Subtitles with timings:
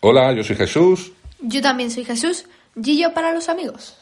[0.00, 1.12] Hola, yo soy Jesús.
[1.40, 2.46] Yo también soy Jesús.
[2.80, 3.98] Gillo para los amigos.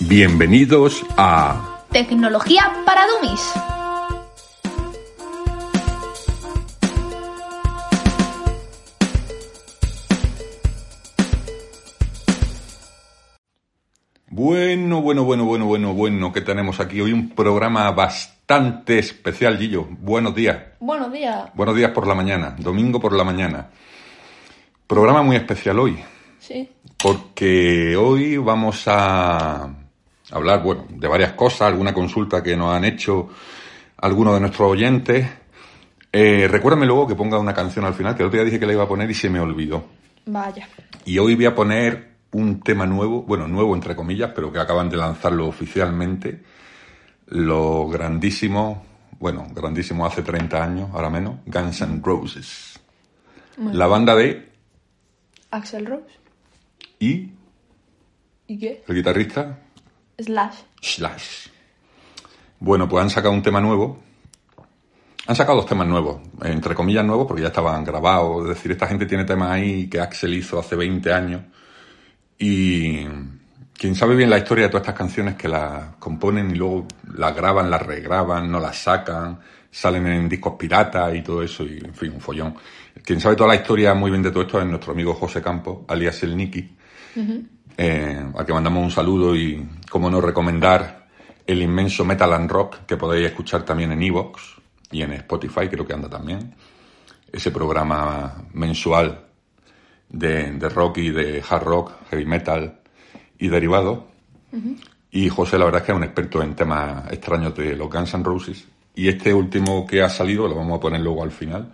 [0.00, 3.40] Bienvenidos a Tecnología para Dummies.
[14.28, 18.43] Bueno, bueno, bueno, bueno, bueno, bueno, que tenemos aquí hoy un programa bastante
[18.86, 19.86] especial, Gillo.
[20.00, 20.58] Buenos días.
[20.80, 21.50] Buenos días.
[21.54, 23.68] Buenos días por la mañana, domingo por la mañana.
[24.86, 25.98] Programa muy especial hoy,
[26.38, 26.68] Sí.
[26.98, 29.70] porque hoy vamos a
[30.30, 33.28] hablar, bueno, de varias cosas, alguna consulta que nos han hecho
[33.96, 35.26] algunos de nuestros oyentes.
[36.12, 38.66] Eh, recuérdame luego que ponga una canción al final, que el otro día dije que
[38.66, 39.84] la iba a poner y se me olvidó.
[40.26, 40.68] Vaya.
[41.06, 44.88] Y hoy voy a poner un tema nuevo, bueno, nuevo entre comillas, pero que acaban
[44.90, 46.42] de lanzarlo oficialmente.
[47.26, 48.84] Lo grandísimo,
[49.18, 52.80] bueno, grandísimo hace 30 años, ahora menos, Guns N' Roses.
[53.56, 54.52] La banda de
[55.50, 56.18] Axel Rose.
[56.98, 57.30] y
[58.46, 58.84] ¿Y qué?
[58.86, 59.58] el guitarrista
[60.18, 60.56] Slash.
[60.80, 61.48] Slash.
[62.60, 64.00] Bueno, pues han sacado un tema nuevo.
[65.26, 68.42] Han sacado dos temas nuevos, entre comillas nuevos, porque ya estaban grabados.
[68.42, 71.42] Es decir, esta gente tiene temas ahí que Axel hizo hace 20 años.
[72.38, 73.06] Y
[73.76, 76.86] quien sabe bien la historia de todas estas canciones que las componen y luego
[77.16, 79.38] las graban, las regraban, no las sacan,
[79.70, 82.54] salen en discos piratas y todo eso, y en fin, un follón.
[83.04, 85.80] Quien sabe toda la historia muy bien de todo esto es nuestro amigo José Campos,
[85.88, 86.76] alias el Niki,
[87.76, 91.08] eh, al que mandamos un saludo y, como no, recomendar
[91.44, 94.54] el inmenso Metal and Rock que podéis escuchar también en Evox
[94.92, 96.54] y en Spotify, creo que anda también.
[97.32, 99.24] Ese programa mensual
[100.08, 102.83] de, de rock y de hard rock, heavy metal
[103.38, 104.00] y derivados.
[105.10, 108.14] Y José, la verdad es que es un experto en temas extraños de los Guns
[108.14, 108.66] N' Roses.
[108.94, 111.72] Y este último que ha salido, lo vamos a poner luego al final,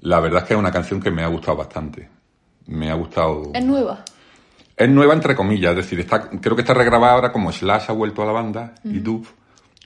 [0.00, 2.08] la verdad es que es una canción que me ha gustado bastante.
[2.66, 3.50] Me ha gustado.
[3.54, 4.04] Es nueva.
[4.76, 7.92] Es nueva entre comillas, es decir, está, creo que está regrabada ahora como Slash ha
[7.92, 9.30] vuelto a la banda y Duff,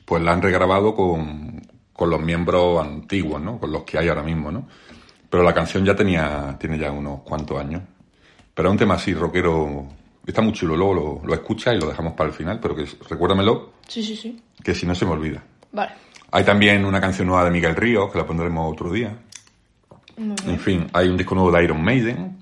[0.05, 1.61] pues la han regrabado con,
[1.93, 3.59] con los miembros antiguos, ¿no?
[3.59, 4.67] Con los que hay ahora mismo, ¿no?
[5.29, 7.83] Pero la canción ya tenía, tiene ya unos cuantos años.
[8.55, 9.87] Pero es un tema así, rockero,
[10.27, 12.87] está muy chulo, luego lo, lo escuchas y lo dejamos para el final, pero que
[13.09, 14.43] recuérdamelo, Sí, sí, sí.
[14.63, 15.43] que si no se me olvida.
[15.73, 15.93] Vale.
[16.33, 19.17] Hay también una canción nueva de Miguel Ríos, que la pondremos otro día.
[20.17, 22.39] En fin, hay un disco nuevo de Iron Maiden,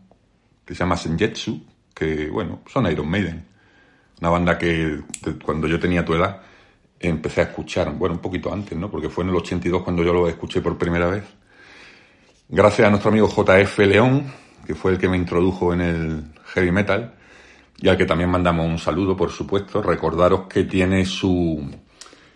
[0.64, 1.60] que se llama Senjetsu,
[1.94, 3.44] que, bueno, son Iron Maiden.
[4.20, 5.00] Una banda que
[5.44, 6.40] cuando yo tenía tu edad
[7.00, 8.90] empecé a escuchar, bueno, un poquito antes, ¿no?
[8.90, 11.24] Porque fue en el 82 cuando yo lo escuché por primera vez.
[12.48, 14.32] Gracias a nuestro amigo JF León,
[14.66, 17.14] que fue el que me introdujo en el heavy metal,
[17.84, 19.82] y al que también mandamos un saludo, por supuesto.
[19.82, 21.70] Recordaros que tiene su,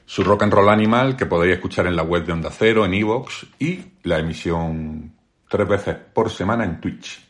[0.04, 2.92] su Rock and Roll Animal, que podéis escuchar en la web de Onda Cero, en
[2.92, 5.10] Evox, y la emisión
[5.48, 7.26] tres veces por semana en Twitch.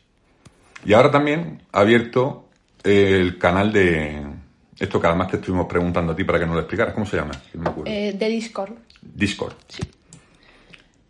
[0.84, 2.48] Y ahora también ha abierto
[2.82, 4.20] el canal de
[4.76, 6.94] esto que además te estuvimos preguntando a ti para que nos lo explicaras.
[6.94, 7.40] ¿Cómo se llama?
[7.52, 7.88] Que no me acuerdo.
[7.92, 8.72] Eh, de Discord.
[9.00, 9.54] Discord.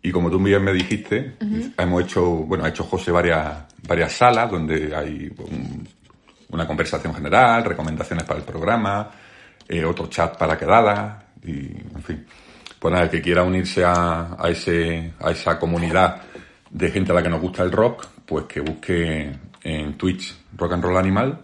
[0.03, 1.37] Y como tú bien me dijiste,
[1.75, 5.87] hemos hecho, bueno, ha hecho José varias, varias salas donde hay un-
[6.49, 9.09] una conversación general, recomendaciones para el programa,
[9.67, 12.25] eh, otro chat para quedadas, y en fin.
[12.79, 16.21] Pues nada, el que quiera unirse a, a ese, a esa comunidad
[16.69, 19.31] de gente a la que nos gusta el rock, pues que busque
[19.63, 21.39] en Twitch Rock and Roll Animal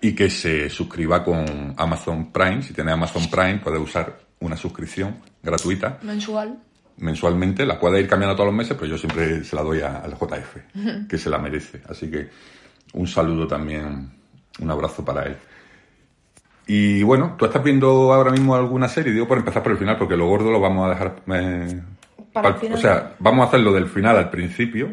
[0.00, 2.62] y que se suscriba con Amazon Prime.
[2.62, 6.58] Si tiene Amazon Prime, puede usar una suscripción gratuita Mensual.
[6.98, 7.64] mensualmente.
[7.64, 11.06] La puede ir cambiando todos los meses, pero yo siempre se la doy al JF,
[11.08, 11.80] que se la merece.
[11.88, 12.28] Así que
[12.94, 14.10] un saludo también,
[14.60, 15.36] un abrazo para él.
[16.66, 19.12] Y bueno, ¿tú estás viendo ahora mismo alguna serie?
[19.12, 21.16] Digo por empezar por el final, porque lo gordo lo vamos a dejar...
[21.34, 21.80] eh,
[22.32, 22.78] Para el final.
[22.78, 24.88] O sea, vamos a hacerlo del final al principio.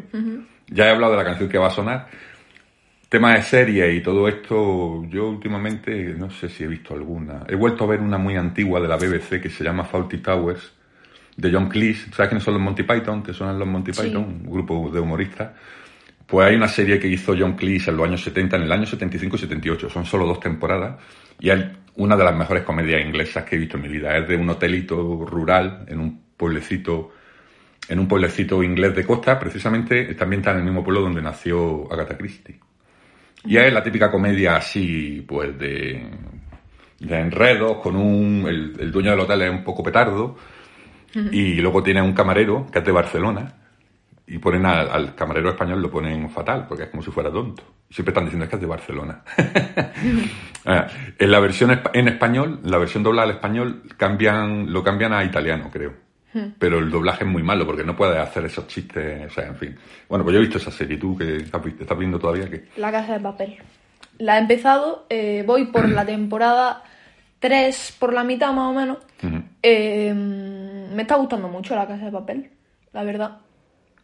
[0.67, 2.07] Ya he hablado de la canción que va a sonar.
[3.07, 7.43] Tema de serie y todo esto, yo últimamente no sé si he visto alguna.
[7.47, 10.71] He vuelto a ver una muy antigua de la BBC que se llama Faulty Towers,
[11.35, 12.09] de John Cleese.
[12.11, 13.21] ¿Sabes quiénes son los Monty Python?
[13.23, 14.01] ¿Te suenan los Monty Sí.
[14.03, 14.23] Python?
[14.45, 15.51] Un grupo de humoristas.
[16.31, 18.85] Pues hay una serie que hizo John Cleese en los años 70, en el año
[18.85, 19.89] 75 y 78.
[19.89, 20.97] Son solo dos temporadas.
[21.41, 21.61] Y es
[21.97, 24.17] una de las mejores comedias inglesas que he visto en mi vida.
[24.17, 27.11] Es de un hotelito rural, en un pueblecito
[27.89, 31.91] en un pueblecito inglés de costa, precisamente también está en el mismo pueblo donde nació
[31.91, 32.57] Agatha Christie.
[33.43, 36.01] Y es la típica comedia así, pues de,
[36.99, 38.45] de enredos, con un.
[38.47, 40.37] El, el dueño del hotel es un poco petardo,
[41.13, 43.60] y luego tiene un camarero que es de Barcelona,
[44.27, 47.63] y ponen al, al camarero español lo ponen fatal, porque es como si fuera tonto.
[47.89, 49.23] Siempre están diciendo es que es de Barcelona.
[50.63, 50.85] Ah,
[51.17, 55.71] en la versión en español, la versión doblada al español, cambian, lo cambian a italiano,
[55.71, 55.91] creo.
[56.59, 59.55] Pero el doblaje es muy malo porque no puedes hacer esos chistes, o sea, en
[59.55, 59.75] fin.
[60.07, 62.67] Bueno, pues yo he visto esa serie, tú que estás, estás viendo todavía que...
[62.77, 63.57] La casa de papel.
[64.19, 66.83] La he empezado, eh, voy por la temporada
[67.39, 68.99] 3 por la mitad más o menos.
[69.63, 72.51] Eh, me está gustando mucho la casa de papel,
[72.93, 73.39] la verdad.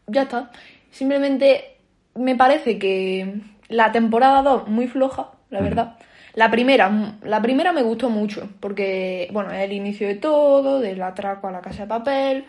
[0.08, 0.52] Ya está.
[0.92, 1.78] Simplemente
[2.16, 5.98] me parece que la temporada 2 muy floja, la verdad.
[6.34, 6.92] La primera,
[7.24, 11.52] la primera me gustó mucho, porque, bueno, es el inicio de todo, del atraco a
[11.52, 12.46] la casa de papel.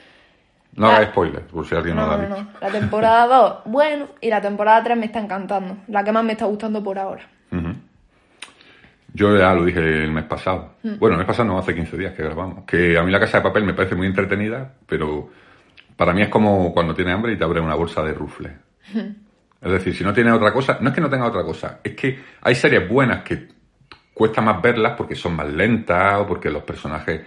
[0.74, 2.42] No La- hagas spoilers, por si alguien no, No, la ha no, visto.
[2.52, 2.58] no.
[2.60, 5.78] La temporada 2, bueno, y la temporada 3 me está encantando.
[5.88, 7.22] La que más me está gustando por ahora.
[9.14, 10.74] Yo ya lo dije el mes pasado.
[10.82, 10.98] Mm.
[10.98, 12.64] Bueno, el mes pasado no, hace 15 días que grabamos.
[12.66, 15.30] Que a mí la casa de papel me parece muy entretenida, pero
[15.98, 18.52] para mí es como cuando tienes hambre y te abre una bolsa de rufles.
[19.60, 21.96] Es decir, si no tienes otra cosa, no es que no tenga otra cosa, es
[21.96, 23.48] que hay series buenas que
[24.14, 27.22] cuesta más verlas porque son más lentas o porque los personajes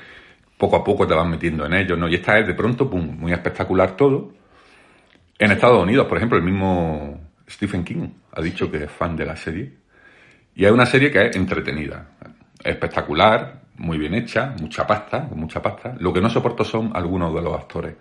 [0.58, 2.08] poco a poco te van metiendo en ellos, ¿no?
[2.08, 4.32] Y esta es de pronto, pum, muy espectacular todo.
[5.38, 7.20] En Estados Unidos, por ejemplo, el mismo
[7.50, 9.74] Stephen King ha dicho que es fan de la serie.
[10.56, 12.12] Y es una serie que es entretenida,
[12.64, 15.96] espectacular, muy bien hecha, mucha pasta, con mucha pasta.
[16.00, 17.96] Lo que no soporto son algunos de los actores.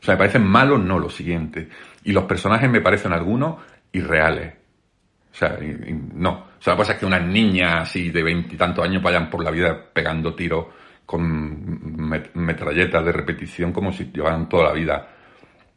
[0.00, 1.68] O sea, me parecen malos, no lo siguiente.
[2.04, 3.56] Y los personajes me parecen algunos
[3.92, 4.54] irreales.
[5.32, 5.58] O sea,
[6.14, 6.30] no.
[6.58, 9.50] O sea, que pasa es que unas niñas así de veintitantos años vayan por la
[9.50, 10.66] vida pegando tiros
[11.06, 15.08] con met- metralletas de repetición como si llevaran toda la vida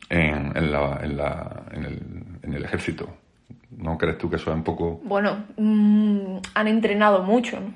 [0.10, 2.02] en, en la- en la- en el,
[2.44, 3.18] en el ejército.
[3.78, 5.02] ¿No crees tú que eso es un poco...
[5.04, 7.74] Bueno, mm, han entrenado mucho, ¿no?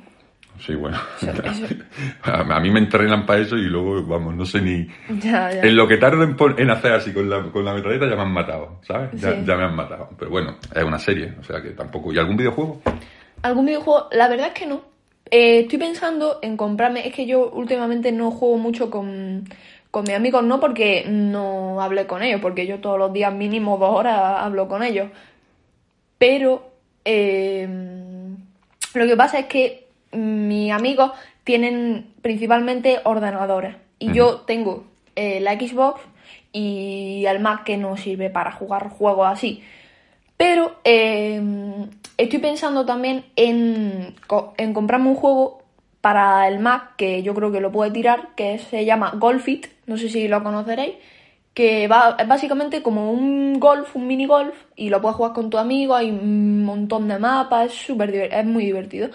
[0.60, 0.98] Sí, bueno.
[1.22, 1.76] Eso- eso-
[2.24, 4.88] A, mí me entrenan para eso y luego, vamos, no sé ni...
[5.20, 5.62] Ya, ya.
[5.62, 8.32] En lo que tardo en, hacer así con la, con la metralleta ya me han
[8.32, 9.10] matado, ¿sabes?
[9.22, 10.10] Ya me han matado.
[10.18, 12.12] Pero bueno, es una serie, o sea que tampoco...
[12.12, 12.82] ¿Y algún videojuego?
[13.44, 14.08] ¿Algún videojuego?
[14.12, 14.82] La verdad es que no.
[15.30, 17.06] Eh, estoy pensando en comprarme.
[17.08, 19.44] Es que yo últimamente no juego mucho con,
[19.92, 23.78] con mis amigos, no porque no hablé con ellos, porque yo todos los días mínimo
[23.78, 25.10] dos horas hablo con ellos.
[26.18, 26.72] Pero
[27.06, 27.68] eh,
[28.94, 31.12] lo que pasa es que mis amigos
[31.44, 36.02] tienen principalmente ordenadores y yo tengo eh, la Xbox
[36.52, 39.64] y el Mac que no sirve para jugar juegos así.
[40.38, 41.42] Pero eh,
[42.18, 44.16] estoy pensando también en,
[44.58, 45.64] en comprarme un juego
[46.02, 49.98] para el Mac que yo creo que lo puede tirar, que se llama Golfit, no
[49.98, 50.96] sé si lo conoceréis,
[51.56, 55.50] que va, es básicamente como un golf, un mini golf, y lo puedes jugar con
[55.50, 59.10] tu amigo, hay un montón de mapas, es diver- es muy divertido.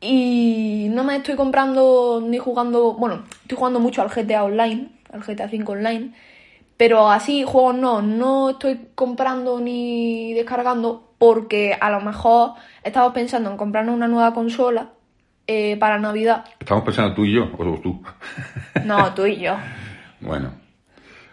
[0.00, 5.22] Y no me estoy comprando ni jugando, bueno, estoy jugando mucho al GTA Online, al
[5.22, 6.12] GTA 5 Online,
[6.76, 12.52] pero así juegos no, no estoy comprando ni descargando porque a lo mejor
[12.84, 14.90] estamos pensando en comprarnos una nueva consola
[15.46, 16.44] eh, para Navidad.
[16.60, 18.02] Estamos pensando tú y yo, o tú.
[18.84, 19.56] No, tú y yo.
[20.18, 20.50] Bueno,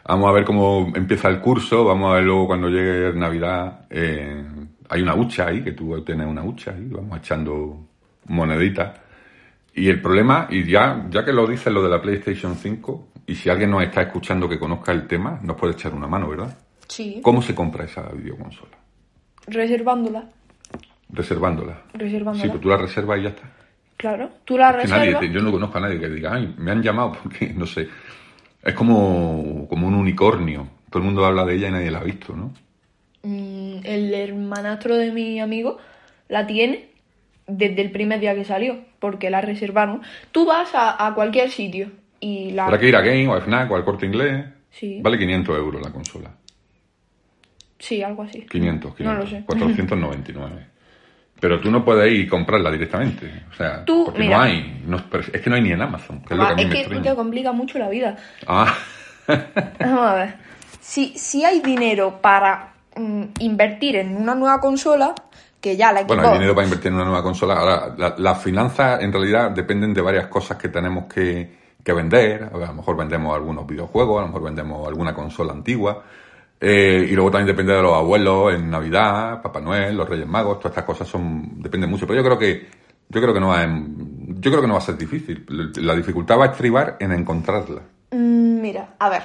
[0.06, 3.85] vamos a ver cómo empieza el curso, vamos a ver luego cuando llegue Navidad.
[3.90, 4.44] eh,
[4.90, 7.87] hay una hucha ahí, que tú tienes una hucha ahí, vamos echando
[8.27, 8.99] moneditas.
[9.75, 13.35] Y el problema, y ya, ya que lo dices lo de la PlayStation 5, y
[13.35, 16.57] si alguien nos está escuchando que conozca el tema, nos puede echar una mano, ¿verdad?
[16.87, 17.19] Sí.
[17.23, 18.77] ¿Cómo se compra esa videoconsola?
[19.47, 20.25] Reservándola.
[21.09, 21.81] Reservándola.
[21.94, 22.44] Reservándola.
[22.44, 23.44] Sí, pues tú la reservas y ya está.
[23.97, 24.30] Claro.
[24.45, 25.21] Tú la Que nadie, reservas.
[25.21, 27.87] te- yo no conozco a nadie que diga, ay, me han llamado porque, no sé,
[28.61, 30.68] es como, como un unicornio.
[30.89, 32.53] Todo el mundo habla de ella y nadie la ha visto, ¿no?
[33.23, 35.77] Mm, el hermanastro de mi amigo
[36.27, 36.89] la tiene
[37.47, 40.02] desde el primer día que salió, porque la reservaron.
[40.31, 42.66] Tú vas a, a cualquier sitio y la...
[42.66, 44.45] Habrá que ir a Game o a FNAC o al Corte Inglés.
[44.71, 45.00] Sí.
[45.04, 46.31] Vale 500 euros la consola.
[47.80, 48.42] Sí, algo así.
[48.50, 49.04] 500, 500.
[49.04, 49.44] No lo sé.
[49.45, 50.68] 499.
[51.40, 53.44] Pero tú no puedes ir y comprarla directamente.
[53.52, 54.38] O sea, Tú, porque mira.
[54.38, 54.81] no hay.
[54.88, 54.97] no-
[55.33, 56.88] es que no hay ni en Amazon, que es lo que a Ah, mí es
[56.88, 58.16] que te complica mucho la vida.
[58.47, 58.73] Ah,
[59.80, 60.35] Vamos a ver.
[60.80, 65.14] Si, si hay dinero para mm, invertir en una nueva consola,
[65.63, 66.07] que ya la Xbox...
[66.09, 67.53] Bueno, hay dinero para invertir en una nueva consola.
[67.55, 71.49] Ahora, la- las finanzas en realidad dependen de varias cosas que tenemos que,
[71.81, 72.49] que vender.
[72.53, 76.03] A lo mejor vendemos algunos videojuegos, a lo mejor vendemos alguna consola antigua.
[76.59, 80.59] Eh, y luego también depende de los abuelos en Navidad, Papá Noel, los Reyes Magos,
[80.59, 82.05] todas estas cosas son dependen mucho.
[82.05, 82.67] Pero yo creo que
[83.09, 85.45] yo creo que no va a, yo creo que no va a ser difícil.
[85.77, 87.81] La dificultad va a estribar en encontrarla.
[88.11, 89.23] Mm, mira, a ver,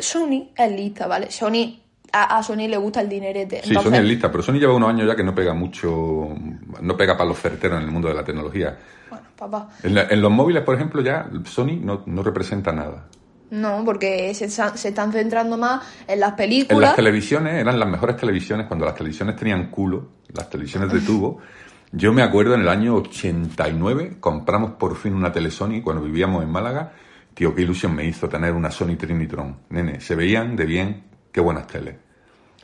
[0.00, 1.30] Sony es lista, ¿vale?
[1.30, 1.81] Sony,
[2.12, 3.62] a, a Sony le gusta el dinerete.
[3.62, 6.28] Sí, Entonces, Sony es lista, pero Sony lleva unos años ya que no pega mucho,
[6.80, 8.78] no pega para los certeros en el mundo de la tecnología.
[9.10, 9.68] Bueno, papá.
[9.82, 13.06] En, la- en los móviles, por ejemplo, ya Sony no, no representa nada.
[13.50, 16.80] No, porque se, se están centrando más en las En películas.
[16.80, 21.38] las televisiones, eran las mejores televisiones cuando las televisiones tenían culo, las televisiones de tubo.
[21.92, 26.42] Yo me acuerdo en el año 89 compramos por fin una tele Sony cuando vivíamos
[26.42, 26.92] en Málaga.
[27.34, 29.56] Tío, qué ilusión me hizo tener una Sony Trinitron.
[29.70, 31.96] Nene, se veían de bien, qué buenas teles.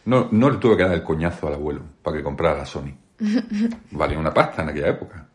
[0.05, 2.93] No, no le tuve que dar el coñazo al abuelo para que comprara la Sony.
[3.91, 5.27] Valía una pasta en aquella época.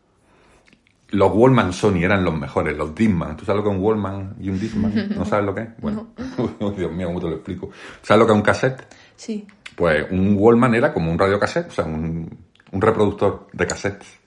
[1.10, 3.36] Los Wallman Sony eran los mejores, los Disman.
[3.36, 5.08] ¿Tú sabes lo que es un Wallman y un Disman?
[5.16, 5.68] ¿No sabes lo que es?
[5.80, 6.08] Bueno,
[6.76, 7.70] Dios mío, ¿cómo te lo explico?
[8.02, 8.86] ¿Sabes lo que es un cassette?
[9.14, 9.46] Sí.
[9.76, 12.28] Pues un Wallman era como un radiocassette, o sea, un,
[12.72, 14.24] un reproductor de cassettes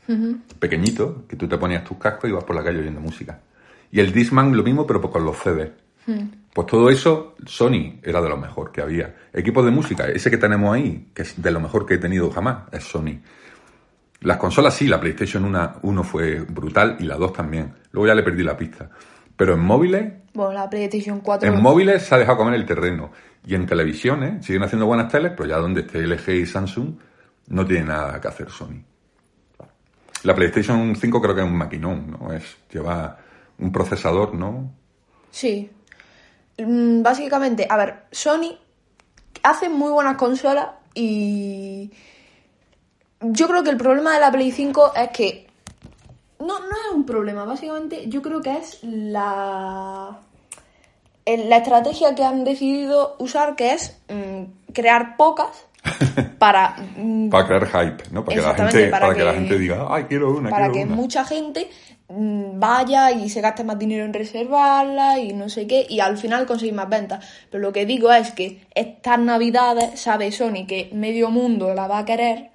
[0.60, 3.40] pequeñito, que tú te ponías tus cascos y ibas por la calle oyendo música.
[3.92, 5.72] Y el Discman lo mismo, pero con los CDs.
[6.58, 9.14] Pues todo eso, Sony era de lo mejor que había.
[9.32, 12.32] Equipos de música, ese que tenemos ahí, que es de lo mejor que he tenido
[12.32, 13.22] jamás, es Sony.
[14.22, 17.76] Las consolas sí, la PlayStation 1, 1 fue brutal y la 2 también.
[17.92, 18.90] Luego ya le perdí la pista.
[19.36, 21.48] Pero en móviles, Bueno, la PlayStation 4.
[21.48, 23.12] en móviles se ha dejado comer el terreno.
[23.46, 26.96] Y en televisiones siguen haciendo buenas teles, pero ya donde esté LG y Samsung
[27.50, 28.82] no tiene nada que hacer Sony.
[30.24, 32.34] La PlayStation 5 creo que es un maquinón, ¿no?
[32.34, 33.16] Es, lleva
[33.60, 34.74] un procesador, ¿no?
[35.30, 35.70] Sí.
[36.58, 38.58] Mm, Básicamente, a ver, Sony
[39.44, 41.92] hace muy buenas consolas y
[43.22, 45.48] yo creo que el problema de la Play 5 es que
[46.40, 50.20] no, no es un problema, básicamente yo creo que es la
[51.26, 55.66] la estrategia que han decidido usar que es mm, crear pocas
[56.40, 58.24] para mm, Para crear hype, ¿no?
[58.24, 60.74] Para que la gente, para para que la gente diga, ay, quiero una, para quiero
[60.74, 60.96] que una.
[60.96, 61.70] mucha gente
[62.10, 66.46] vaya y se gaste más dinero en reservarla y no sé qué, y al final
[66.46, 67.26] conseguir más ventas.
[67.52, 72.00] Pero lo que digo es que estas navidades sabe Sony que medio mundo la va
[72.00, 72.52] a querer,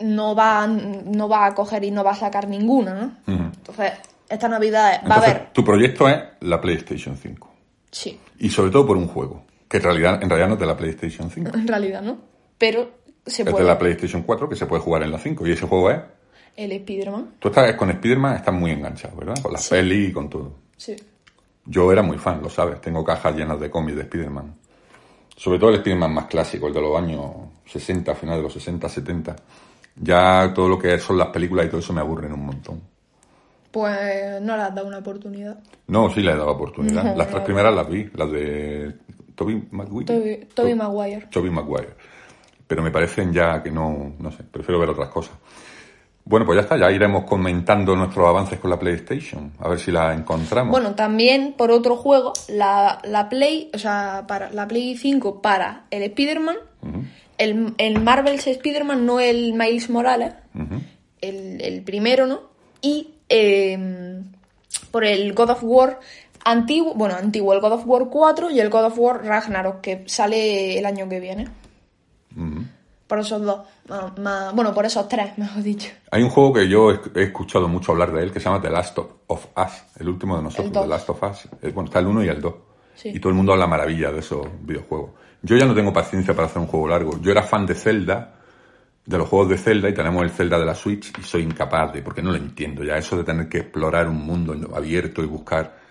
[0.00, 3.16] no va, no va a coger y no va a sacar ninguna, ¿no?
[3.26, 3.92] Entonces,
[4.28, 5.52] estas navidades va a haber...
[5.52, 7.52] tu proyecto es la PlayStation 5.
[7.90, 10.66] Sí, Y sobre todo por un juego, que en realidad, en realidad no es de
[10.66, 11.52] la PlayStation 5.
[11.54, 12.18] en realidad, ¿no?
[12.58, 12.90] Pero
[13.24, 15.46] se Es de la PlayStation 4 que se puede jugar en la 5.
[15.46, 16.00] Y ese juego es...
[16.56, 19.34] El Spider-Man, Tú estás con Spider-Man, estás muy enganchado, ¿verdad?
[19.42, 19.70] Con las Sí.
[19.74, 20.52] pelis y con todo.
[20.76, 20.96] sí.
[21.68, 22.80] Yo era muy fan, lo sabes.
[22.80, 24.54] Tengo cajas llenas de cómics de Spider-Man.
[25.36, 27.28] Sobre todo el Spider-Man más clásico, el de los años
[27.66, 29.34] 60, final de los 60, 70.
[29.96, 32.80] Ya todo lo que son las películas y todo eso me aburren un montón.
[33.72, 35.58] Pues no le has dado una oportunidad.
[35.88, 37.02] No, sí le he dado oportunidad.
[37.02, 37.44] No, las tres no.
[37.44, 38.94] primeras las vi, las de
[39.34, 40.06] Toby Maguire.
[40.06, 41.26] Toby, Toby Maguire.
[41.32, 41.94] Toby Maguire.
[42.66, 45.34] Pero me parecen ya que no, no sé, prefiero ver otras cosas.
[46.28, 49.92] Bueno, pues ya está, ya iremos comentando nuestros avances con la PlayStation, a ver si
[49.92, 50.72] la encontramos.
[50.72, 55.84] Bueno, también por otro juego, la, la Play, o sea, para la Play 5 para
[55.92, 56.56] el Spider-Man,
[57.38, 60.34] el, el Marvel's Spider-Man, no el Miles Morales,
[61.20, 62.40] el, el primero, ¿no?
[62.82, 64.20] Y eh,
[64.90, 66.00] por el God of War
[66.44, 70.02] antiguo, bueno, antiguo, el God of War 4 y el God of War Ragnarok, que
[70.06, 71.48] sale el año que viene.
[72.36, 72.64] Ujú.
[73.06, 75.90] Por esos dos, más- más- bueno, por esos tres, mejor dicho.
[76.10, 78.70] Hay un juego que yo he escuchado mucho hablar de él que se llama The
[78.70, 80.72] Last of Us, el último de nosotros.
[80.72, 81.48] The Last of Us.
[81.72, 82.54] Bueno, está el 1 y el 2.
[82.94, 83.10] Sí.
[83.14, 85.10] Y todo el mundo habla maravilla de esos videojuegos.
[85.42, 87.20] Yo ya no tengo paciencia para hacer un juego largo.
[87.20, 88.32] Yo era fan de Zelda,
[89.04, 91.92] de los juegos de Zelda, y tenemos el Zelda de la Switch, y soy incapaz
[91.92, 95.26] de, porque no lo entiendo ya, eso de tener que explorar un mundo abierto y
[95.26, 95.85] buscar.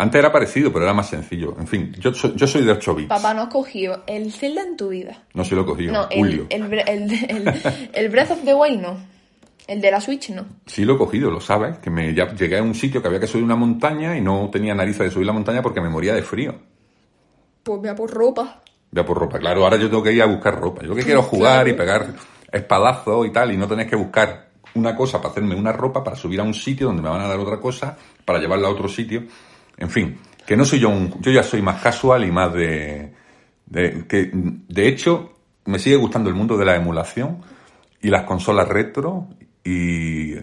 [0.00, 1.56] Antes era parecido, pero era más sencillo.
[1.58, 3.08] En fin, yo soy, yo soy de 8 bits.
[3.08, 5.24] Papá, no has cogido el Zelda en tu vida.
[5.34, 5.92] No se lo he cogido.
[5.92, 6.46] No, Julio.
[6.50, 8.96] el, el, bre- el, el- el Breath of the Wild no.
[9.66, 10.44] El de la Switch no.
[10.66, 13.20] Sí lo he cogido, lo sabes, que me ya llegué a un sitio que había
[13.20, 16.14] que subir una montaña y no tenía narices de subir la montaña porque me moría
[16.14, 16.54] de frío.
[17.62, 18.62] Pues vea por ropa.
[18.90, 20.82] Ya por ropa, claro, ahora yo tengo que ir a buscar ropa.
[20.82, 21.68] Yo lo que quiero jugar Claro.
[21.68, 22.06] y pegar
[22.50, 26.16] espadazos y tal, y no tener que buscar una cosa para hacerme una ropa, para
[26.16, 28.88] subir a un sitio donde me van a dar otra cosa, para llevarla a otro
[28.88, 29.24] sitio.
[29.80, 31.20] En fin, que no soy yo un...
[31.20, 33.12] Yo ya soy más casual y más de...
[33.66, 35.32] de que, de hecho,
[35.64, 37.38] me sigue gustando el mundo de la emulación
[38.00, 39.26] y las consolas retro
[39.64, 40.34] y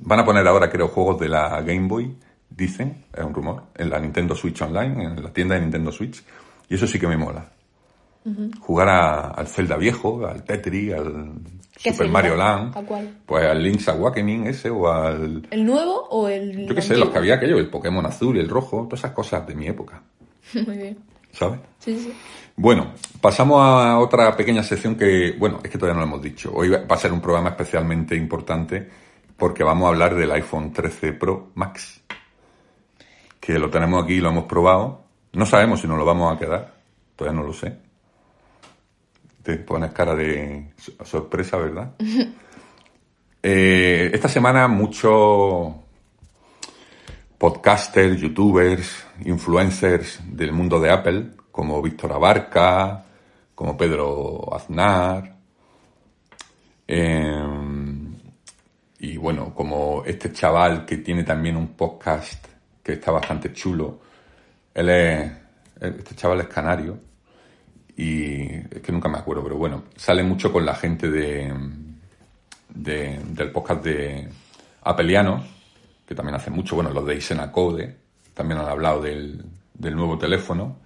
[0.00, 2.14] van a poner ahora, creo, juegos de la Game Boy,
[2.50, 6.22] dicen, es un rumor, en la Nintendo Switch Online, en la tienda de Nintendo Switch,
[6.68, 7.50] y eso sí que me mola.
[8.60, 11.32] Jugar a- al Zelda viejo, al Tetris, al
[11.84, 12.08] ¿Qué Super?
[12.08, 13.14] Mario Land, ¿A cuál?
[13.26, 15.46] pues al Link's Awakening ese o al...
[15.50, 16.66] ¿El nuevo o el.?
[16.66, 19.12] Yo qué sé, los que había aquello, el Pokémon azul y el rojo, todas esas
[19.12, 20.02] cosas de mi época,
[20.66, 20.98] Muy bien.
[21.32, 21.60] ¿sabes?
[21.80, 22.12] Sí, sí.
[22.56, 26.50] Bueno, pasamos a otra pequeña sección que, bueno, es que todavía no lo hemos dicho.
[26.54, 28.88] Hoy va a ser un programa especialmente importante
[29.36, 32.00] porque vamos a hablar del iPhone 13 Pro Max,
[33.38, 36.72] que lo tenemos aquí, lo hemos probado No sabemos si nos lo vamos a quedar,
[37.14, 37.83] todavía no lo sé.
[39.44, 40.72] Te pones cara de
[41.04, 41.94] sorpresa, ¿verdad?
[43.46, 45.74] Eh, esta semana muchos
[47.36, 53.04] podcasters, youtubers, influencers del mundo de Apple, como Víctor Abarca,
[53.54, 55.36] como Pedro Aznar,
[56.88, 57.44] eh,
[59.00, 62.46] y bueno, como este chaval que tiene también un podcast
[62.82, 64.00] que está bastante chulo,
[64.72, 65.32] él es,
[65.82, 66.98] este chaval es canario,
[67.96, 71.52] y es que nunca me acuerdo, pero bueno, sale mucho con la gente de,
[72.68, 74.28] del podcast de
[74.82, 75.42] Apelianos,
[76.06, 77.96] que también hace mucho, bueno, los de Isenacode,
[78.34, 80.78] también han hablado del, del nuevo teléfono.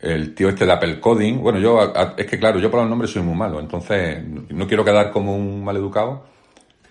[0.00, 3.10] El tío este de Apple Coding, bueno, yo, es que claro, yo por los nombres
[3.10, 6.24] soy muy malo, entonces no quiero quedar como un mal educado,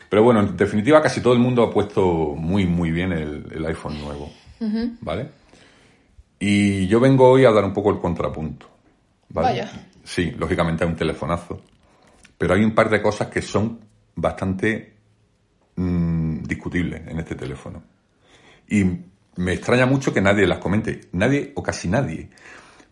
[0.10, 4.00] pero bueno, en definitiva casi todo el mundo ha puesto muy, muy bien el, iPhone
[4.02, 4.30] nuevo,
[5.02, 5.30] ¿vale?
[6.38, 8.68] Y yo vengo hoy a dar un poco el contrapunto.
[9.30, 9.70] Vaya.
[10.04, 11.62] Sí, lógicamente hay un telefonazo.
[12.38, 13.80] Pero hay un par de cosas que son
[14.16, 14.94] bastante
[15.76, 17.84] mm, discutibles en este teléfono.
[18.70, 18.84] Y
[19.38, 21.02] me extraña mucho que nadie las comente.
[21.14, 22.30] Nadie o casi nadie.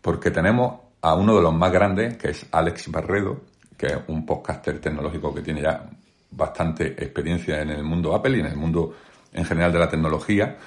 [0.02, 3.42] Porque tenemos a uno de los más grandes, que es Alex Barredo,
[3.78, 5.90] que es un podcaster tecnológico que tiene ya
[6.32, 8.96] bastante experiencia en el mundo Apple y en el mundo
[9.32, 10.58] en general de la tecnología.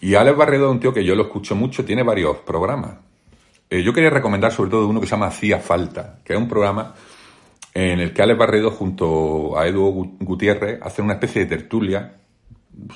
[0.00, 2.96] Y Alex Barredo es un tío que yo lo escucho mucho, tiene varios programas.
[3.70, 6.48] Eh, yo quería recomendar sobre todo uno que se llama Hacía Falta, que es un
[6.48, 6.94] programa
[7.72, 12.14] en el que Alex Barredo junto a Edu Gutiérrez hacen una especie de tertulia,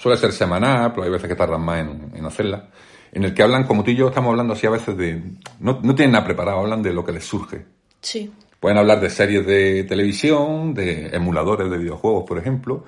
[0.01, 2.69] suele ser semanal, pero hay veces que tardan más en, hacerla,
[3.11, 5.21] en el que hablan, como tú y yo estamos hablando así a veces de...
[5.59, 7.65] No, no tienen nada preparado, hablan de lo que les surge.
[8.01, 8.31] Sí.
[8.61, 12.85] Pueden hablar de series de televisión, de emuladores de videojuegos, por ejemplo,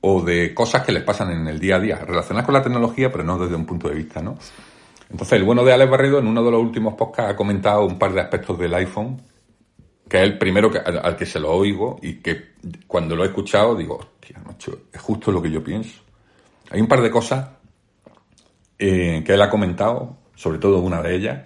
[0.00, 3.10] o de cosas que les pasan en el día a día, relacionadas con la tecnología,
[3.10, 4.36] pero no desde un punto de vista, ¿no?
[5.12, 7.98] Entonces, el bueno de Alex Barredo en uno de los últimos podcasts ha comentado un
[7.98, 9.20] par de aspectos del iPhone,
[10.08, 12.54] que es el primero al, que se lo oigo y que
[12.86, 16.00] cuando lo he escuchado digo, hostia, macho, es justo lo que yo pienso.
[16.70, 17.46] Hay un par de cosas
[18.78, 21.44] eh, que él ha comentado, sobre todo una de ellas,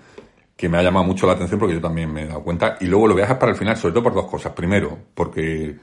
[0.56, 2.76] que me ha llamado mucho la atención porque yo también me he dado cuenta.
[2.80, 4.52] Y luego lo dejar para el final, sobre todo por dos cosas.
[4.52, 5.76] Primero, porque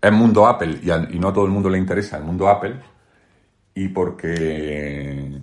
[0.00, 2.76] es mundo Apple y, y no a todo el mundo le interesa el mundo Apple.
[3.74, 5.38] Y porque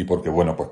[0.00, 0.70] y porque, bueno, pues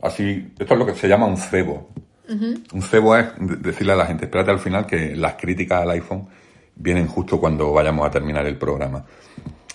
[0.00, 1.90] así, esto es lo que se llama un cebo.
[2.28, 6.28] Un cebo es decirle a la gente, espérate al final que las críticas al iPhone
[6.74, 9.04] vienen justo cuando vayamos a terminar el programa.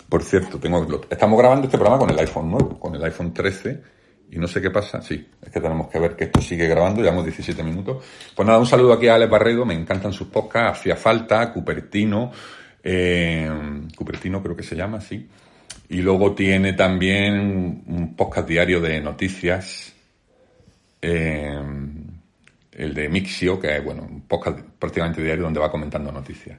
[0.09, 3.81] Por cierto, tengo, estamos grabando este programa con el iPhone nuevo, con el iPhone 13,
[4.31, 5.01] y no sé qué pasa.
[5.03, 8.03] Sí, es que tenemos que ver que esto sigue grabando, llevamos 17 minutos.
[8.36, 12.31] Pues nada, un saludo aquí a Alex Barredo, me encantan sus podcasts, Hacía Falta, Cupertino,
[12.83, 13.51] eh,
[13.95, 15.29] Cupertino creo que se llama, sí.
[15.93, 19.93] Y luego tiene también un podcast diario de noticias,
[20.99, 21.62] eh,
[22.71, 26.58] el de Mixio, que es bueno, un podcast prácticamente diario donde va comentando noticias.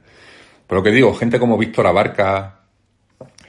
[0.69, 2.61] Pero lo que digo, gente como Víctor Abarca,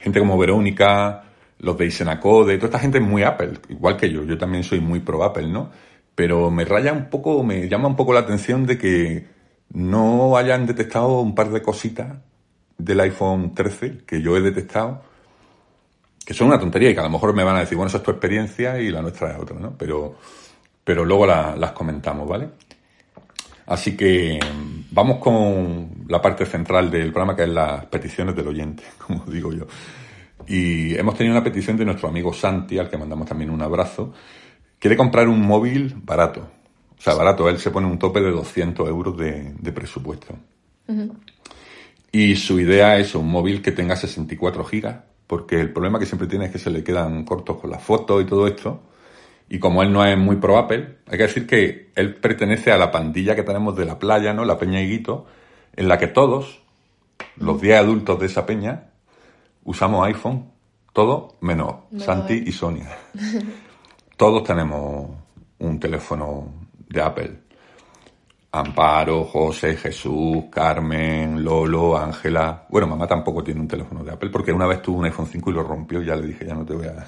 [0.00, 1.22] gente como Verónica,
[1.60, 4.80] los de Isenacode, toda esta gente es muy Apple, igual que yo, yo también soy
[4.80, 5.70] muy pro Apple, ¿no?
[6.16, 9.28] Pero me raya un poco, me llama un poco la atención de que
[9.72, 12.16] no hayan detectado un par de cositas
[12.76, 15.05] del iPhone 13 que yo he detectado
[16.26, 17.98] que son una tontería y que a lo mejor me van a decir, bueno, esa
[17.98, 19.78] es tu experiencia y la nuestra es otra, ¿no?
[19.78, 20.16] Pero,
[20.82, 22.48] pero luego las comentamos, ¿vale?
[23.66, 24.40] Así que
[24.90, 29.52] vamos con la parte central del programa, que es las peticiones del oyente, como digo
[29.52, 29.68] yo.
[30.48, 34.12] Y hemos tenido una petición de nuestro amigo Santi, al que mandamos también un abrazo.
[34.80, 36.40] Quiere comprar un móvil barato.
[36.98, 40.34] O sea, barato, él se pone un tope de 200 euros de, presupuesto.
[42.10, 46.28] Y su idea es un móvil que tenga 64 gigas porque el problema que siempre
[46.28, 48.80] tiene es que se le quedan cortos con las fotos y todo esto.
[49.48, 52.78] Y como él no es muy pro Apple, hay que decir que él pertenece a
[52.78, 54.44] la pandilla que tenemos de la playa, ¿no?
[54.44, 55.26] La Peña Higuito,
[55.74, 56.62] en la que todos,
[57.36, 58.90] los 10 adultos de esa peña,
[59.64, 60.50] usamos iPhone,
[60.92, 62.88] todo menos Santi y Sonia.
[64.16, 65.10] todos tenemos
[65.58, 66.52] un teléfono
[66.88, 67.45] de Apple.
[68.56, 72.66] Amparo, José, Jesús, Carmen, Lolo, Ángela.
[72.68, 75.50] Bueno, mamá tampoco tiene un teléfono de Apple porque una vez tuvo un iPhone 5
[75.50, 77.06] y lo rompió y ya le dije, ya no te voy a...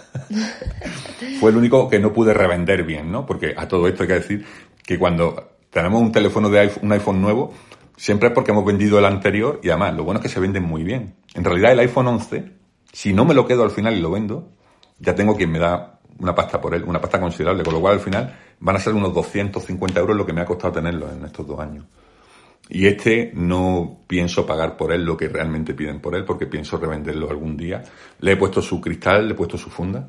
[1.41, 3.25] Fue el único que no pude revender bien, ¿no?
[3.25, 4.47] Porque a todo esto hay que decir
[4.85, 7.53] que cuando tenemos un teléfono de iPhone, un iPhone nuevo,
[7.97, 10.65] siempre es porque hemos vendido el anterior y además lo bueno es que se venden
[10.65, 11.17] muy bien.
[11.35, 12.53] En realidad el iPhone 11,
[12.93, 14.51] si no me lo quedo al final y lo vendo,
[14.99, 17.95] ya tengo quien me da una pasta por él, una pasta considerable, con lo cual
[17.95, 21.25] al final van a ser unos 250 euros lo que me ha costado tenerlo en
[21.25, 21.85] estos dos años.
[22.71, 26.77] Y este no pienso pagar por él lo que realmente piden por él, porque pienso
[26.77, 27.83] revenderlo algún día.
[28.21, 30.09] Le he puesto su cristal, le he puesto su funda.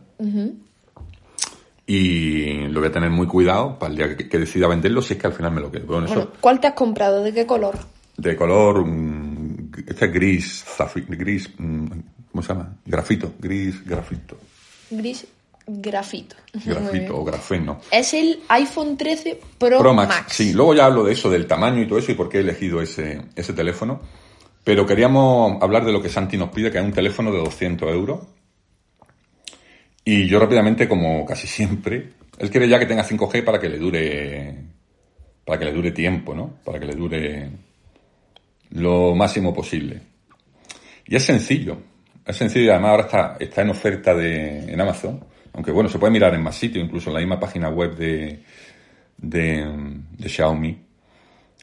[1.86, 5.14] Y lo voy a tener muy cuidado para el día que, que decida venderlo, si
[5.14, 5.86] es que al final me lo quedo.
[5.86, 7.24] Bueno, eso ¿cuál te has comprado?
[7.24, 7.78] ¿De qué color?
[8.20, 10.66] de color, mm, este es gris,
[11.08, 11.86] gris, mm,
[12.32, 12.76] ¿cómo se llama?
[12.86, 14.38] Grafito, gris, grafito,
[14.92, 15.26] Gris
[15.82, 16.36] grafito.
[16.66, 17.80] Grafito o grafeno.
[17.92, 20.10] Es el iPhone 13 Pro, Pro Max.
[20.10, 20.34] Max.
[20.34, 22.42] Sí, luego ya hablo de eso, del tamaño y todo eso y por qué he
[22.42, 24.02] elegido ese, ese teléfono.
[24.64, 27.90] Pero queríamos hablar de lo que Santi nos pide, que es un teléfono de 200
[27.92, 28.20] euros.
[30.04, 33.78] Y yo rápidamente, como casi siempre, él quiere ya que tenga 5G para que le
[33.78, 34.56] dure,
[35.46, 36.60] para que le dure tiempo, ¿no?
[36.64, 37.50] Para que le dure
[38.72, 40.02] lo máximo posible.
[41.06, 41.78] Y es sencillo.
[42.26, 45.26] Es sencillo y además ahora está, está en oferta de, en Amazon.
[45.54, 48.44] Aunque bueno, se puede mirar en más sitios, incluso en la misma página web de,
[49.18, 50.86] de, Xiaomi.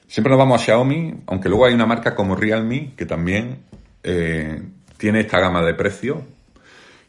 [0.07, 3.65] Siempre nos vamos a Xiaomi, aunque luego hay una marca como Realme que también
[4.03, 4.63] eh,
[4.97, 6.19] tiene esta gama de precios.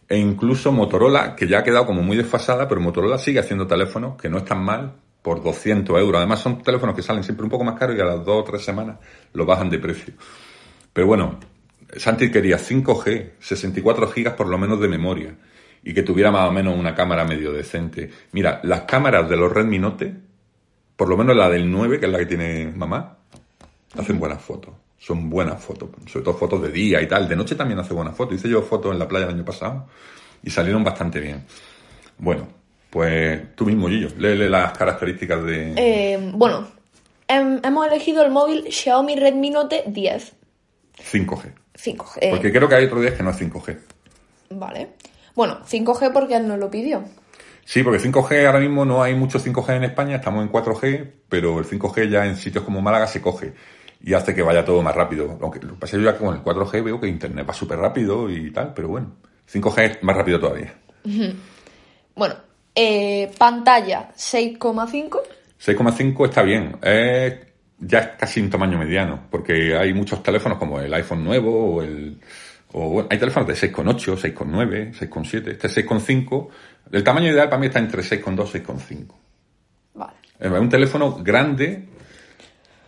[0.10, 4.16] E incluso Motorola, que ya ha quedado como muy desfasada, pero Motorola sigue haciendo teléfonos
[4.16, 6.20] que no están mal por 200 euros.
[6.20, 8.44] Además son teléfonos que salen siempre un poco más caros y a las dos o
[8.46, 8.98] tres semanas
[9.34, 10.14] lo bajan de precio.
[10.94, 11.38] Pero bueno,
[11.98, 15.36] Santi quería 5G, 64 gigas por lo menos de memoria
[15.90, 18.10] y que tuviera más o menos una cámara medio decente.
[18.34, 20.14] Mira, las cámaras de los Redmi Note,
[20.98, 23.18] por lo menos la del 9, que es la que tiene mamá,
[23.98, 24.74] hacen buenas fotos.
[25.00, 27.30] Son buenas fotos, sobre todo fotos de día y tal.
[27.30, 28.36] De noche también hace buenas fotos.
[28.36, 29.88] Hice yo fotos en la playa el año pasado
[30.44, 31.46] y salieron bastante bien.
[32.18, 32.48] Bueno,
[32.90, 35.74] pues tú mismo, Gillo, léele las características de...
[35.78, 36.68] Eh, bueno,
[37.30, 40.34] hem- hemos elegido el móvil Xiaomi Redmi Note 10
[41.14, 41.54] 5G.
[41.76, 42.18] 5G.
[42.20, 43.78] eh, Porque creo que hay otro día que no es 5G.
[44.50, 44.90] Vale.
[45.38, 47.04] Bueno, 5G porque él nos lo pidió.
[47.64, 51.60] Sí, porque 5G ahora mismo no hay mucho 5G en España, estamos en 4G, pero
[51.60, 53.54] el 5G ya en sitios como Málaga se coge
[54.04, 55.38] y hace que vaya todo más rápido.
[55.40, 57.54] Aunque lo que pasa es que yo ya con el 4G veo que Internet va
[57.54, 59.12] súper rápido y tal, pero bueno,
[59.54, 60.74] 5G es más rápido todavía.
[62.16, 62.36] Bueno,
[62.74, 65.20] eh, pantalla 6,5.
[65.64, 66.78] 6,5 está bien,
[67.80, 71.84] ya es casi un tamaño mediano, porque hay muchos teléfonos como el iPhone nuevo o
[71.84, 72.20] el...
[72.74, 76.48] O, bueno, hay teléfonos de 6,8, 6,9, 6,7, este es 6,5.
[76.92, 79.06] El tamaño ideal para mí está entre 6,2 y 6,5.
[79.96, 80.14] Vale.
[80.40, 81.86] Es un teléfono grande,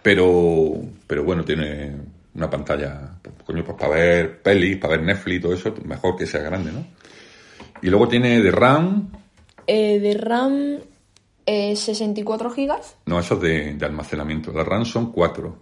[0.02, 0.74] pero,
[1.08, 1.96] pero bueno, tiene
[2.36, 6.16] una pantalla, pues, coño, pues para ver pelis, para ver Netflix y todo eso, mejor
[6.16, 6.86] que sea grande, ¿no?
[7.82, 9.12] Y luego tiene de RAM,
[9.68, 10.80] Eh, de RAM
[11.46, 12.96] eh, 64 gigas.
[13.06, 14.52] no, eso es de, de almacenamiento.
[14.52, 15.58] La RAM son 4.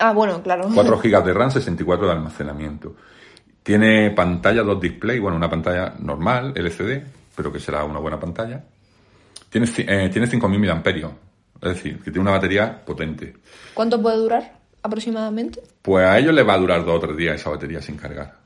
[0.00, 0.68] Ah, bueno, claro.
[0.74, 2.96] 4 gigas de RAM, 64 de almacenamiento.
[3.62, 7.02] Tiene pantalla, dos display, bueno, una pantalla normal, LCD,
[7.36, 8.64] pero que será una buena pantalla.
[9.50, 11.12] Tiene, eh, tiene 5.000 mAh,
[11.60, 13.36] es decir, que tiene una batería potente.
[13.74, 15.62] ¿Cuánto puede durar aproximadamente?
[15.82, 18.38] Pues a ellos les va a durar dos o tres días esa batería sin cargar.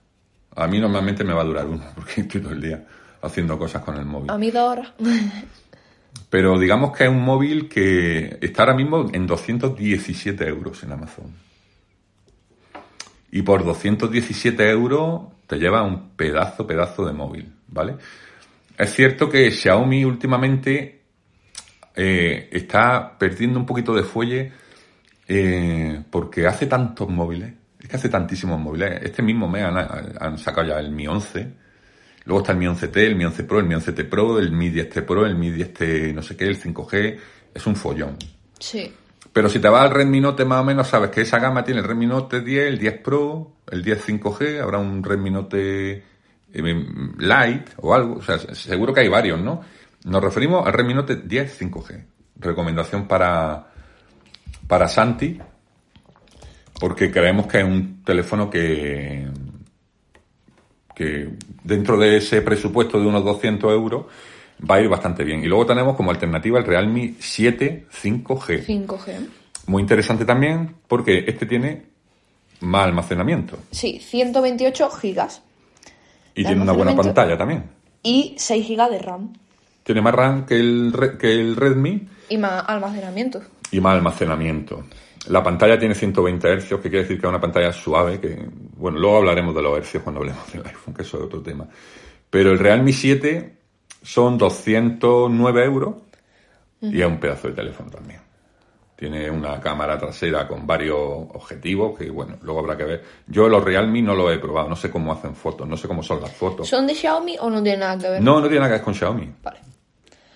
[0.56, 2.84] A mí normalmente me va a durar uno, porque estoy todo el día
[3.22, 4.30] haciendo cosas con el móvil.
[4.30, 4.92] A mí dos horas.
[6.30, 11.32] Pero digamos que es un móvil que está ahora mismo en 217 euros en Amazon.
[13.30, 17.96] Y por 217 euros te lleva un pedazo, pedazo de móvil, ¿vale?
[18.76, 21.02] Es cierto que Xiaomi últimamente
[21.94, 24.52] eh, está perdiendo un poquito de fuelle
[25.28, 29.00] eh, porque hace tantos móviles, es que hace tantísimos móviles.
[29.02, 29.76] Este mismo mes han,
[30.18, 31.63] han sacado ya el Mi 11,
[32.24, 34.70] luego está el Mi 11T, el Mi 11 Pro, el Mi 11T Pro, el Mi
[34.70, 37.18] 10T Pro, el Mi 10T no sé qué, el 5G,
[37.54, 38.16] es un follón.
[38.58, 38.92] Sí.
[39.34, 41.80] Pero si te vas al Redmi Note más o menos sabes que esa gama tiene
[41.80, 46.04] el Redmi Note 10, el 10 Pro, el 10 5G, habrá un Redmi Note
[46.52, 46.86] eh,
[47.18, 49.60] Lite o algo, o sea, seguro que hay varios, ¿no?
[50.04, 52.04] Nos referimos al Redmi Note 10 5G.
[52.36, 53.72] Recomendación para,
[54.68, 55.36] para Santi,
[56.78, 59.28] porque creemos que es un teléfono que,
[60.94, 61.30] que
[61.62, 64.06] dentro de ese presupuesto de unos 200 euros
[64.70, 65.42] va a ir bastante bien.
[65.42, 68.64] Y luego tenemos como alternativa el Realme 7 5G.
[68.66, 69.28] 5G.
[69.66, 71.82] Muy interesante también porque este tiene
[72.60, 75.42] más almacenamiento Sí, 128 gigas.
[76.34, 77.64] y De tiene una buena pantalla también.
[78.02, 79.32] Y 6 gigas de RAM.
[79.82, 83.42] Tiene más RAM que el, que el Redmi Y más almacenamiento.
[83.70, 84.84] y más almacenamiento.
[85.28, 88.98] La pantalla tiene 120 Hz, que quiere decir que es una pantalla suave, que, bueno,
[88.98, 91.66] luego hablaremos de los hercios cuando hablemos del iPhone, que eso es otro tema.
[92.30, 93.56] Pero el Realme 7
[94.02, 95.94] son 209 euros
[96.80, 98.20] y es un pedazo de teléfono también.
[98.96, 103.04] Tiene una cámara trasera con varios objetivos que, bueno, luego habrá que ver.
[103.26, 106.02] Yo los Realme no los he probado, no sé cómo hacen fotos, no sé cómo
[106.02, 106.68] son las fotos.
[106.68, 108.22] ¿Son de Xiaomi o no tienen nada que ver?
[108.22, 109.32] No, no tiene nada que ver con Xiaomi.
[109.42, 109.58] Vale.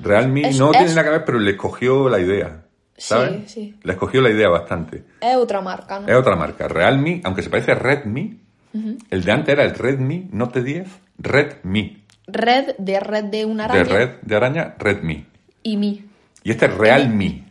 [0.01, 2.65] Realme Es- no es- tiene nada que ver, pero le escogió la idea.
[2.99, 3.31] ¿Sabes?
[3.47, 3.75] Sí, sí.
[3.83, 5.05] Le escogió la idea bastante.
[5.21, 6.09] Es otra marca, ¿no?
[6.09, 6.69] Es otra marca.
[6.69, 8.39] Realme, aunque se parece a Redmi,
[9.11, 10.87] el de antes era el Redmi Note 10
[11.19, 12.05] Redmi.
[12.27, 13.97] Red de red de una De araña.
[13.97, 15.25] red de araña, Redmi.
[15.63, 16.05] Y Mi.
[16.45, 17.45] Y este es Realme.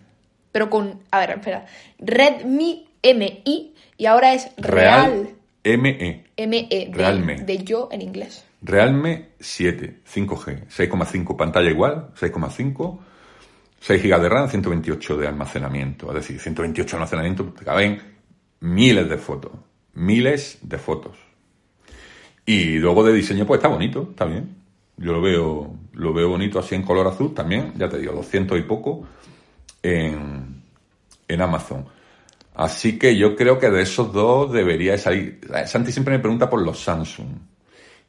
[0.51, 0.99] Pero con.
[1.11, 1.65] A ver, espera.
[1.99, 5.29] Redmi MI y ahora es Real,
[5.63, 6.23] ME.
[6.37, 6.67] ME.
[6.69, 7.35] De, Realme.
[7.37, 8.45] de yo en inglés.
[8.61, 12.99] Realme 7, 5G, 6,5 pantalla igual, 6,5,
[13.79, 16.09] 6 GB de RAM, 128 de almacenamiento.
[16.09, 18.01] Es decir, 128 de almacenamiento, te caben
[18.59, 19.51] miles de fotos,
[19.93, 21.17] miles de fotos.
[22.45, 24.55] Y luego de diseño, pues está bonito, está bien.
[24.97, 28.57] Yo lo veo, lo veo bonito así en color azul también, ya te digo, 200
[28.57, 29.07] y poco
[29.83, 30.63] en,
[31.27, 31.85] en Amazon.
[32.55, 35.39] Así que yo creo que de esos dos debería salir.
[35.67, 37.27] Santi siempre me pregunta por los Samsung.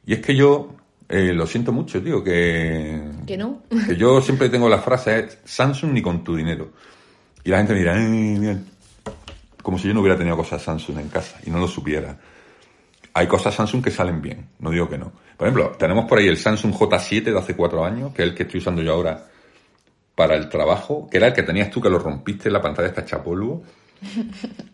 [0.07, 0.73] Y es que yo
[1.09, 3.63] eh, lo siento mucho, tío, que, Que no.
[3.87, 6.71] que yo siempre tengo la frase es Samsung ni con tu dinero.
[7.43, 8.59] Y la gente me dirá, "Ay, mira",
[9.63, 12.17] como si yo no hubiera tenido cosas Samsung en casa y no lo supiera.
[13.13, 15.11] Hay cosas Samsung que salen bien, no digo que no.
[15.35, 18.35] Por ejemplo, tenemos por ahí el Samsung J7 de hace cuatro años, que es el
[18.35, 19.25] que estoy usando yo ahora
[20.15, 23.01] para el trabajo, que era el que tenías tú que lo rompiste, la pantalla está
[23.01, 23.63] hecha polvo.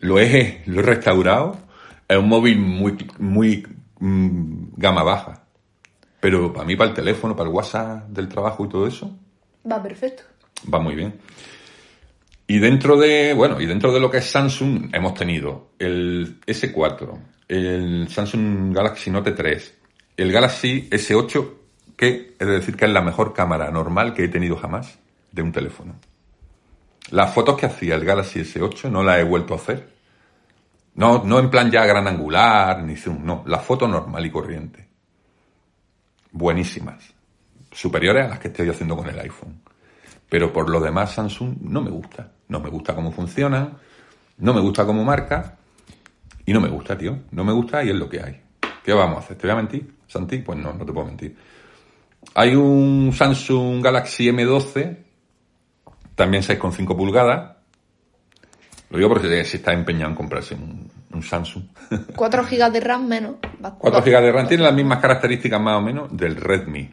[0.00, 1.56] Lo he, lo he restaurado.
[2.08, 3.66] Es un móvil muy, muy
[4.00, 5.45] mm, gama baja.
[6.20, 9.16] Pero para mí, para el teléfono, para el WhatsApp del trabajo y todo eso,
[9.70, 10.22] Va perfecto.
[10.72, 11.14] va muy bien.
[12.46, 17.18] Y dentro de, bueno, y dentro de lo que es Samsung, hemos tenido el S4,
[17.48, 19.74] el Samsung Galaxy Note 3,
[20.16, 21.50] el Galaxy S8,
[21.96, 24.98] que es decir que es la mejor cámara normal que he tenido jamás
[25.32, 25.96] de un teléfono.
[27.10, 29.88] Las fotos que hacía el Galaxy S8 no las he vuelto a hacer.
[30.94, 34.85] No, no en plan ya gran angular, ni zoom, no, la foto normal y corriente.
[36.36, 37.02] Buenísimas.
[37.72, 39.58] Superiores a las que estoy haciendo con el iPhone.
[40.28, 42.30] Pero por lo demás Samsung no me gusta.
[42.48, 43.78] No me gusta cómo funcionan,
[44.36, 45.56] no me gusta cómo marca
[46.44, 47.20] y no me gusta, tío.
[47.30, 48.38] No me gusta y es lo que hay.
[48.84, 49.38] ¿Qué vamos a hacer?
[49.38, 50.38] ¿Te voy a mentir, Santi?
[50.38, 51.34] Pues no, no te puedo mentir.
[52.34, 54.98] Hay un Samsung Galaxy M12,
[56.14, 57.56] también 6,5 pulgadas.
[58.90, 61.64] Lo digo porque si está empeñado en comprarse un, un Samsung.
[62.16, 63.34] 4 GB de RAM menos.
[63.64, 66.90] Va- 4 GB de RAM tiene las mismas características más o menos del Redmi.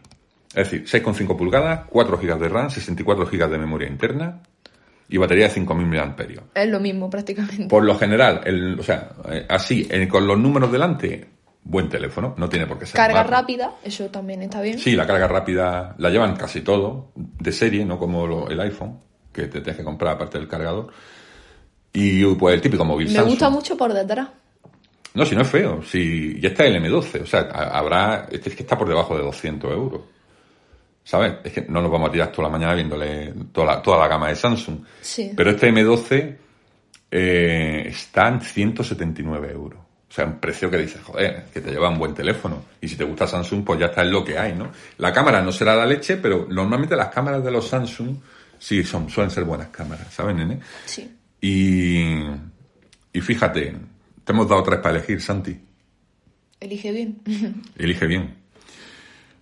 [0.56, 4.40] Es decir, 6,5 pulgadas, 4 GB de RAM, 64 GB de memoria interna
[5.10, 6.16] y batería de 5.000 mAh.
[6.56, 7.66] Es lo mismo prácticamente.
[7.66, 11.28] Por lo general, el- o sea, eh, así, eh, con los números delante,
[11.64, 13.30] buen teléfono, no tiene por qué ser Carga malo.
[13.32, 14.78] rápida, eso también está bien.
[14.80, 19.00] Sí, la carga rápida la llevan casi todo, de serie, no como lo- el iPhone,
[19.32, 20.88] que te tienes que comprar aparte del cargador.
[21.94, 23.30] Y pues el típico móvil Me Samsung.
[23.30, 24.28] gusta mucho por detrás.
[25.14, 25.84] No, si no es feo.
[25.84, 27.22] Si ya está el M12.
[27.22, 28.28] O sea, ha- habrá.
[28.32, 30.02] Es que es que está por debajo de 200 euros.
[31.04, 31.34] ¿Sabes?
[31.44, 34.08] Es que no nos vamos a tirar toda la mañana viéndole toda la, toda la
[34.08, 34.80] gama de Samsung.
[35.02, 35.32] Sí.
[35.36, 36.36] Pero este M12
[37.12, 39.80] eh, está en 179 euros.
[40.10, 42.64] O sea, un precio que dices, joder, que te lleva un buen teléfono.
[42.80, 44.72] Y si te gusta Samsung, pues ya está en lo que hay, ¿no?
[44.98, 48.16] La cámara no será la leche, pero normalmente las cámaras de los Samsung
[48.60, 50.60] sí son, suelen ser buenas cámaras, ¿sabes, nene?
[50.86, 51.12] Sí.
[51.44, 52.06] Y,
[53.12, 53.76] y fíjate,
[54.24, 55.60] te hemos dado tres para elegir, Santi.
[56.58, 57.20] Elige bien.
[57.78, 58.36] Elige bien.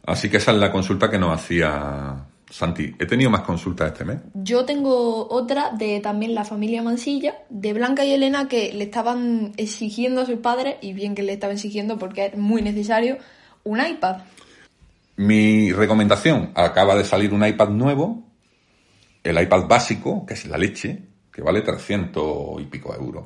[0.07, 2.95] Así que esa es la consulta que nos hacía Santi.
[2.97, 4.17] He tenido más consultas este mes.
[4.33, 9.51] Yo tengo otra de también la familia Mansilla, de Blanca y Elena, que le estaban
[9.57, 13.19] exigiendo a sus padres, y bien que le estaban exigiendo porque es muy necesario,
[13.63, 14.21] un iPad.
[15.17, 18.23] Mi recomendación, acaba de salir un iPad nuevo,
[19.23, 23.25] el iPad básico, que es la leche, que vale 300 y pico euros.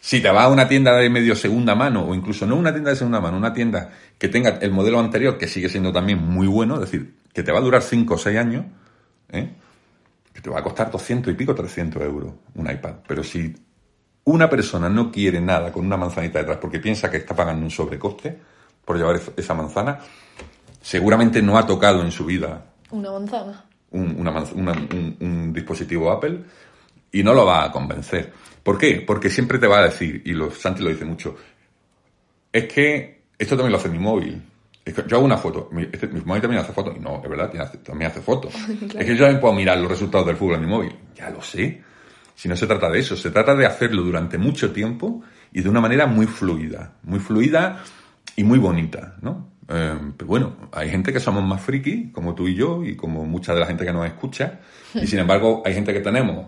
[0.00, 2.90] Si te vas a una tienda de medio segunda mano, o incluso no una tienda
[2.90, 6.46] de segunda mano, una tienda que tenga el modelo anterior, que sigue siendo también muy
[6.46, 8.64] bueno, es decir, que te va a durar 5 o 6 años,
[9.30, 9.50] ¿eh?
[10.32, 12.94] que te va a costar 200 y pico, 300 euros un iPad.
[13.06, 13.54] Pero si
[14.24, 17.70] una persona no quiere nada con una manzanita detrás porque piensa que está pagando un
[17.70, 18.38] sobrecoste
[18.84, 19.98] por llevar esa manzana,
[20.80, 23.64] seguramente no ha tocado en su vida Una manzana.
[23.90, 26.42] un, una manz- una- un- un dispositivo Apple
[27.12, 28.32] y no lo va a convencer.
[28.62, 29.02] ¿Por qué?
[29.06, 31.36] Porque siempre te va a decir, y lo, Santi lo dice mucho,
[32.52, 34.42] es que esto también lo hace mi móvil.
[34.84, 37.20] Es que yo hago una foto, mi, este- mi móvil también hace fotos, y no,
[37.22, 38.54] es verdad, tiene- también hace fotos.
[38.80, 40.94] Es que yo también puedo mirar los resultados del fútbol en mi móvil.
[41.16, 41.82] Ya lo sé.
[42.34, 45.68] Si no se trata de eso, se trata de hacerlo durante mucho tiempo y de
[45.68, 46.94] una manera muy fluida.
[47.02, 47.82] Muy fluida
[48.36, 49.48] y muy bonita, ¿no?
[49.68, 53.24] Eh, pero bueno, hay gente que somos más friki, como tú y yo, y como
[53.26, 54.60] mucha de la gente que nos escucha,
[54.94, 56.46] y sin embargo hay gente que tenemos,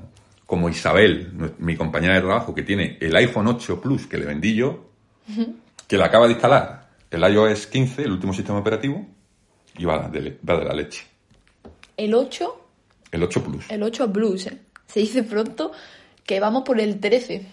[0.53, 4.55] como Isabel, mi compañera de trabajo, que tiene el iPhone 8 Plus que le vendí
[4.55, 4.85] yo,
[5.89, 9.03] que le acaba de instalar el iOS 15, el último sistema operativo,
[9.79, 11.07] y va de, va de la leche.
[11.97, 12.67] El 8,
[13.13, 13.71] El 8 Plus.
[13.71, 14.59] el 8 Blues, ¿eh?
[14.89, 15.73] Se dice pronto
[16.23, 17.47] que vamos por el 13.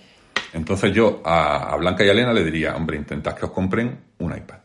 [0.52, 3.98] Entonces yo a, a Blanca y a Elena le diría, hombre, intentad que os compren
[4.18, 4.58] un iPad.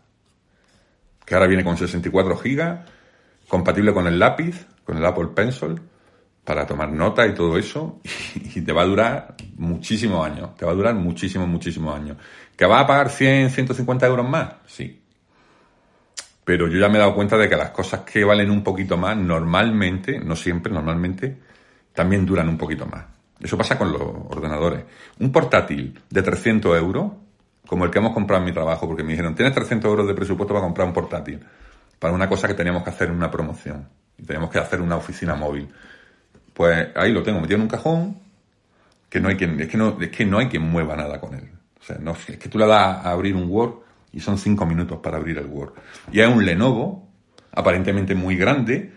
[1.25, 2.81] que ahora viene con 64 gigas,
[3.47, 5.81] compatible con el lápiz, con el Apple Pencil,
[6.45, 8.01] para tomar nota y todo eso,
[8.35, 12.19] y te va a durar muchísimos años, te va a durar muchísimos, muchísimos años.
[12.57, 14.55] ¿Que vas a pagar 100, 150 euros más?
[14.67, 15.01] Sí.
[16.45, 18.97] Pero yo ya me he dado cuenta de que las cosas que valen un poquito
[18.97, 21.39] más, normalmente, no siempre, normalmente,
[21.95, 23.07] también duran un poquito más.
[23.41, 24.85] Eso pasa con los ordenadores.
[25.19, 27.13] Un portátil de 300 euros,
[27.67, 30.15] como el que hemos comprado en mi trabajo, porque me dijeron, tienes 300 euros de
[30.15, 31.41] presupuesto para comprar un portátil,
[31.99, 34.97] para una cosa que teníamos que hacer en una promoción, y teníamos que hacer una
[34.97, 35.69] oficina móvil.
[36.55, 38.19] Pues ahí lo tengo metido en un cajón,
[39.11, 41.35] que no hay quien, es que no, es que no hay quien mueva nada con
[41.35, 41.51] él.
[41.81, 43.75] O sea, no, es que tú le das a abrir un Word
[44.13, 45.73] y son cinco minutos para abrir el Word.
[46.11, 47.09] Y es un Lenovo,
[47.53, 48.93] aparentemente muy grande,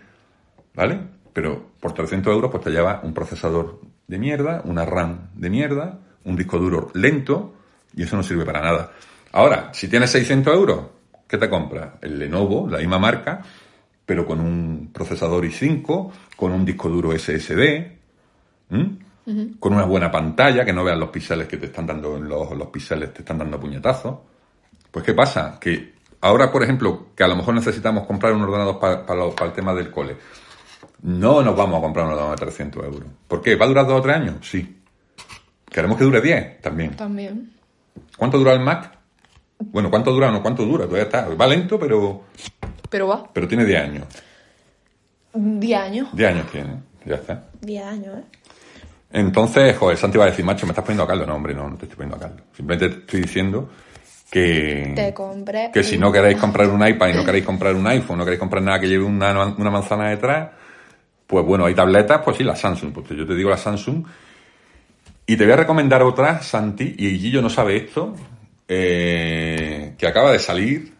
[0.74, 0.98] ¿vale?
[1.32, 5.98] Pero por 300 euros pues te lleva un procesador de mierda, una RAM de mierda,
[6.24, 7.54] un disco duro lento
[7.94, 8.92] y eso no sirve para nada.
[9.32, 10.80] Ahora, si tienes 600 euros,
[11.26, 11.90] ¿qué te compras?
[12.00, 13.42] El Lenovo, la misma marca,
[14.08, 17.92] pero con un procesador i5, con un disco duro SSD,
[19.60, 22.56] con una buena pantalla, que no veas los píxeles que te están dando en los,
[22.56, 24.16] los píxeles, te están dando puñetazos.
[24.90, 25.58] Pues ¿qué pasa?
[25.60, 25.92] Que
[26.22, 29.74] ahora, por ejemplo, que a lo mejor necesitamos comprar un ordenador para, para el tema
[29.74, 30.16] del cole,
[31.02, 33.08] no nos vamos a comprar un ordenador de 300 euros.
[33.28, 33.56] ¿Por qué?
[33.56, 34.36] ¿Va a durar dos o tres años?
[34.40, 34.74] Sí.
[35.66, 36.62] ¿Queremos que dure 10?
[36.62, 36.96] También.
[36.96, 37.52] También.
[38.16, 38.90] ¿Cuánto dura el Mac?
[39.58, 40.30] Bueno, ¿cuánto dura?
[40.30, 40.86] No, ¿cuánto dura?
[40.86, 41.28] Todavía está.
[41.28, 42.22] Va lento, pero.
[42.88, 43.24] Pero va.
[43.32, 44.06] Pero tiene 10 años.
[45.34, 46.08] 10 años.
[46.12, 46.82] 10 años tiene.
[47.04, 47.44] Ya está.
[47.60, 48.38] 10 años, ¿eh?
[49.10, 51.26] Entonces, joder, Santi va a decir, macho, me estás poniendo a caldo.
[51.26, 52.42] No, hombre, no, no te estoy poniendo a caldo.
[52.54, 53.70] Simplemente te estoy diciendo
[54.30, 54.92] que.
[54.94, 55.70] Te compré.
[55.72, 58.40] Que si no queréis comprar un iPad y no queréis comprar un iPhone, no queréis
[58.40, 60.50] comprar nada que lleve una, una manzana detrás,
[61.26, 62.92] pues bueno, hay tabletas, pues sí, la Samsung.
[62.92, 64.04] Pues yo te digo la Samsung.
[65.26, 68.16] Y te voy a recomendar otra, Santi, y Gillo no sabe esto,
[68.66, 70.94] eh, que acaba de salir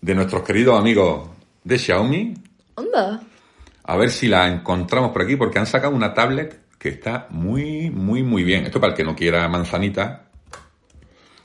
[0.00, 1.28] de nuestros queridos amigos
[1.64, 2.34] de Xiaomi.
[2.76, 3.20] Anda.
[3.84, 7.90] A ver si la encontramos por aquí, porque han sacado una tablet que está muy,
[7.90, 8.64] muy, muy bien.
[8.64, 10.28] Esto para el que no quiera manzanita,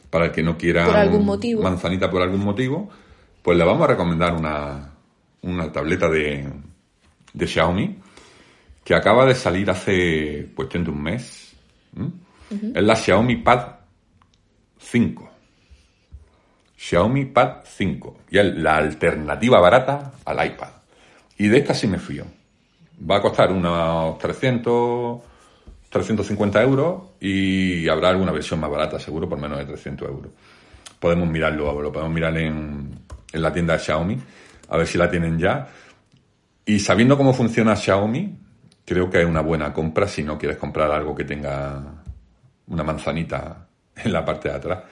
[0.10, 1.62] para el que no quiera Por algún motivo.
[1.64, 2.90] manzanita por algún motivo,
[3.42, 4.92] pues le vamos a recomendar una,
[5.42, 6.48] una tableta de,
[7.34, 8.00] de Xiaomi
[8.84, 11.54] que acaba de salir hace cuestión de un mes.
[12.52, 13.76] Es la Xiaomi Pad
[14.78, 15.30] 5.
[16.78, 18.18] Xiaomi Pad 5.
[18.30, 20.70] Y es la alternativa barata al iPad.
[21.38, 22.26] Y de esta sí me fío.
[23.10, 25.22] Va a costar unos 300,
[25.90, 30.32] 350 euros y habrá alguna versión más barata, seguro, por menos de 300 euros.
[31.00, 33.00] Podemos mirarlo, lo podemos mirar en,
[33.32, 34.18] en la tienda de Xiaomi,
[34.70, 35.68] a ver si la tienen ya.
[36.66, 38.40] Y sabiendo cómo funciona Xiaomi,
[38.86, 41.84] creo que es una buena compra si no quieres comprar algo que tenga
[42.68, 44.84] una manzanita en la parte de atrás.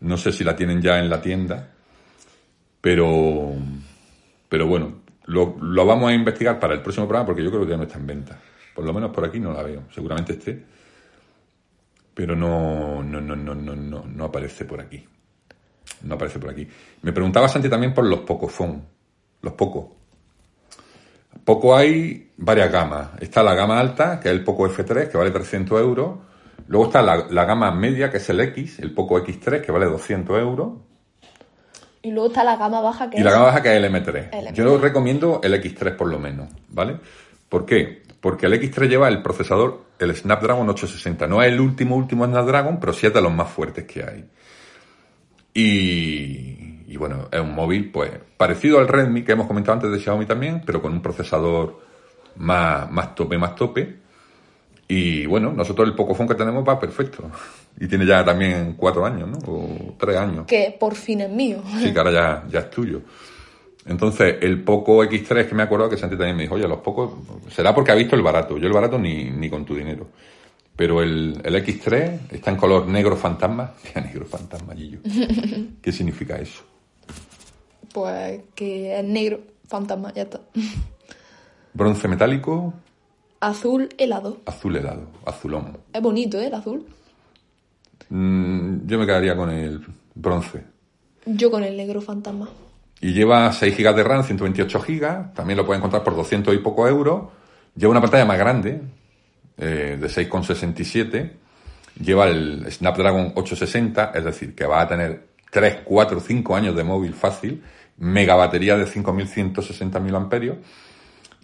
[0.00, 1.70] No sé si la tienen ya en la tienda,
[2.80, 3.52] pero,
[4.48, 7.70] pero bueno, lo, lo vamos a investigar para el próximo programa porque yo creo que
[7.70, 8.38] ya no está en venta.
[8.74, 9.84] Por lo menos por aquí no la veo.
[9.94, 10.64] Seguramente esté,
[12.12, 15.04] pero no, no, no, no, no, no, no aparece por aquí.
[16.02, 16.66] No aparece por aquí.
[17.02, 18.82] Me preguntaba Santi también por los Pocophone.
[19.42, 19.96] Los Poco.
[21.44, 23.10] Poco hay varias gamas.
[23.20, 26.18] Está la gama alta, que es el Poco F3, que vale 300 euros.
[26.66, 29.86] Luego está la, la gama media, que es el X, el Poco X3, que vale
[29.86, 30.72] 200 euros.
[32.02, 33.90] Y luego está la gama baja que Y la es- gama baja que es el
[33.92, 34.28] M3.
[34.32, 36.98] El Yo recomiendo el X3 por lo menos, ¿vale?
[37.48, 38.02] ¿Por qué?
[38.20, 41.26] Porque el X3 lleva el procesador, el Snapdragon 860.
[41.26, 44.24] No es el último, último Snapdragon, pero sí es de los más fuertes que hay.
[45.52, 49.98] Y, y bueno, es un móvil, pues, parecido al Redmi que hemos comentado antes de
[50.00, 51.80] Xiaomi también, pero con un procesador
[52.36, 53.98] más, más tope, más tope.
[54.86, 57.30] Y bueno, nosotros el Pocophone que tenemos va perfecto.
[57.80, 59.38] Y tiene ya también cuatro años, ¿no?
[59.46, 60.46] O tres años.
[60.46, 61.62] que por fin es mío.
[61.80, 63.00] Sí, que ahora ya, ya es tuyo.
[63.86, 67.12] Entonces, el Poco X3 que me acuerdo que Santi también me dijo, oye, los pocos,
[67.50, 68.56] será porque ha visto el barato.
[68.56, 70.08] Yo el barato ni, ni con tu dinero.
[70.76, 73.72] Pero el, el X3 está en color negro fantasma.
[73.92, 75.00] ¿Qué negro fantasma, Gillo?
[75.82, 76.62] ¿Qué significa eso?
[77.92, 80.40] Pues que es negro, fantasma, ya está.
[81.74, 82.74] Bronce metálico,
[83.44, 84.38] Azul helado.
[84.46, 85.76] azul helado, azulón.
[85.92, 86.46] Es bonito, ¿eh?
[86.46, 86.86] El azul.
[88.08, 89.84] Mm, yo me quedaría con el
[90.14, 90.64] bronce.
[91.26, 92.48] Yo con el negro fantasma.
[93.02, 95.34] Y lleva 6 GB de RAM, 128 GB.
[95.34, 97.24] También lo pueden encontrar por 200 y poco euros.
[97.76, 98.80] Lleva una pantalla más grande,
[99.58, 101.32] eh, de 6,67.
[102.00, 106.82] Lleva el Snapdragon 860, es decir, que va a tener 3, 4, 5 años de
[106.82, 107.62] móvil fácil.
[107.98, 110.28] Mega batería de 5160 mAh.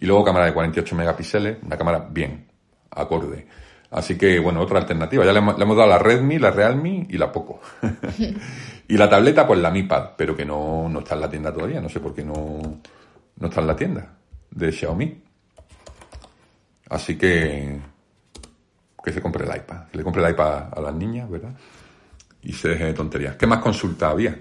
[0.01, 2.47] Y luego cámara de 48 megapíxeles, una cámara bien,
[2.89, 3.47] acorde.
[3.91, 5.23] Así que, bueno, otra alternativa.
[5.23, 7.61] Ya le hemos, le hemos dado la Redmi, la Realme y la Poco.
[8.87, 11.53] y la tableta, pues la Mi Pad, pero que no, no está en la tienda
[11.53, 11.79] todavía.
[11.79, 12.79] No sé por qué no,
[13.37, 14.17] no está en la tienda
[14.49, 15.23] de Xiaomi.
[16.89, 17.79] Así que
[19.03, 19.87] que se compre el iPad.
[19.87, 21.53] Que le compre el iPad a las niñas, ¿verdad?
[22.43, 23.35] Y se deje de tonterías.
[23.35, 24.37] ¿Qué más consulta había?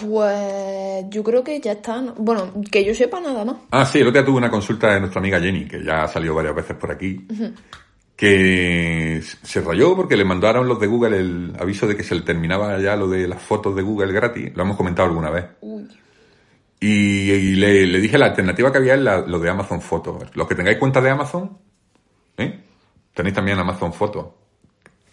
[0.00, 2.14] Pues yo creo que ya están.
[2.18, 3.56] Bueno, que yo sepa nada más.
[3.70, 6.08] Ah, sí, el otro día tuve una consulta de nuestra amiga Jenny, que ya ha
[6.08, 7.26] salido varias veces por aquí,
[8.16, 12.22] que se rayó porque le mandaron los de Google el aviso de que se le
[12.22, 14.52] terminaba ya lo de las fotos de Google gratis.
[14.54, 15.46] Lo hemos comentado alguna vez.
[15.60, 15.88] Uy.
[16.80, 20.24] Y, y le, le dije la alternativa que había es la- lo de Amazon Fotos.
[20.34, 21.58] Los que tengáis cuenta de Amazon,
[22.38, 22.60] ¿eh?
[23.14, 24.26] tenéis también Amazon Fotos,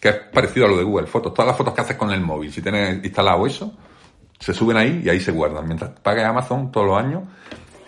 [0.00, 1.34] que es parecido a lo de Google Fotos.
[1.34, 3.74] Todas las fotos que haces con el móvil, si tienes instalado eso,
[4.38, 5.66] se suben ahí y ahí se guardan.
[5.66, 7.22] Mientras pagues Amazon todos los años,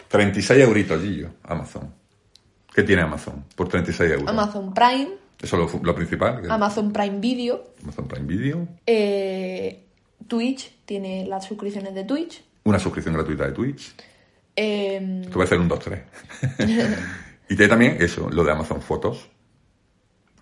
[0.09, 1.93] 36 euritos, Gillo, Amazon.
[2.75, 4.29] ¿Qué tiene Amazon por 36 euros?
[4.29, 5.09] Amazon Prime,
[5.41, 6.51] Eso es lo, lo principal.
[6.51, 8.69] Amazon Prime Video, Amazon Prime Video.
[8.87, 9.85] eh,
[10.29, 12.43] Twitch, tiene las suscripciones de Twitch.
[12.65, 13.95] Una suscripción gratuita de Twitch.
[14.55, 16.03] eh, Esto va a ser un 2-3.
[17.49, 19.29] y tiene también eso, lo de Amazon Fotos.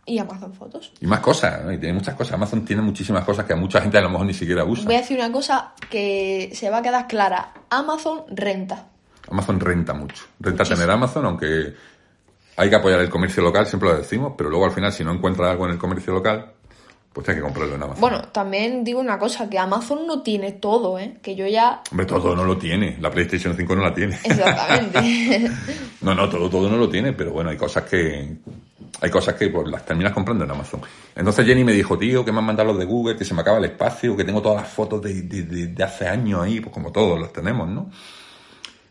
[0.09, 0.93] Y Amazon Fotos.
[1.01, 1.73] Y más cosas, ¿no?
[1.73, 2.35] y tiene muchas cosas.
[2.35, 4.85] Amazon tiene muchísimas cosas que a mucha gente a lo mejor ni siquiera usa.
[4.87, 7.53] Voy a decir una cosa que se va a quedar clara.
[7.71, 8.87] Amazon renta.
[9.31, 10.25] Amazon renta mucho.
[10.41, 10.77] Renta Muchísimo.
[10.79, 11.75] tener Amazon, aunque
[12.57, 15.13] hay que apoyar el comercio local, siempre lo decimos, pero luego al final si no
[15.13, 16.53] encuentras algo en el comercio local,
[17.13, 18.01] pues tienes que comprarlo en Amazon.
[18.01, 21.19] Bueno, también digo una cosa, que Amazon no tiene todo, ¿eh?
[21.23, 21.83] Que yo ya...
[21.91, 22.97] Hombre, todo no lo tiene.
[23.01, 24.19] La PlayStation 5 no la tiene.
[24.25, 25.51] Exactamente.
[26.01, 28.37] No, no, todo, todo no lo tiene, pero bueno, hay cosas que.
[29.01, 30.80] Hay cosas que pues, las terminas comprando en Amazon.
[31.14, 33.42] Entonces Jenny me dijo, tío, que me han mandado los de Google, que se me
[33.42, 36.61] acaba el espacio, que tengo todas las fotos de, de- de- de hace años ahí,
[36.61, 37.90] pues como todos las tenemos, ¿no?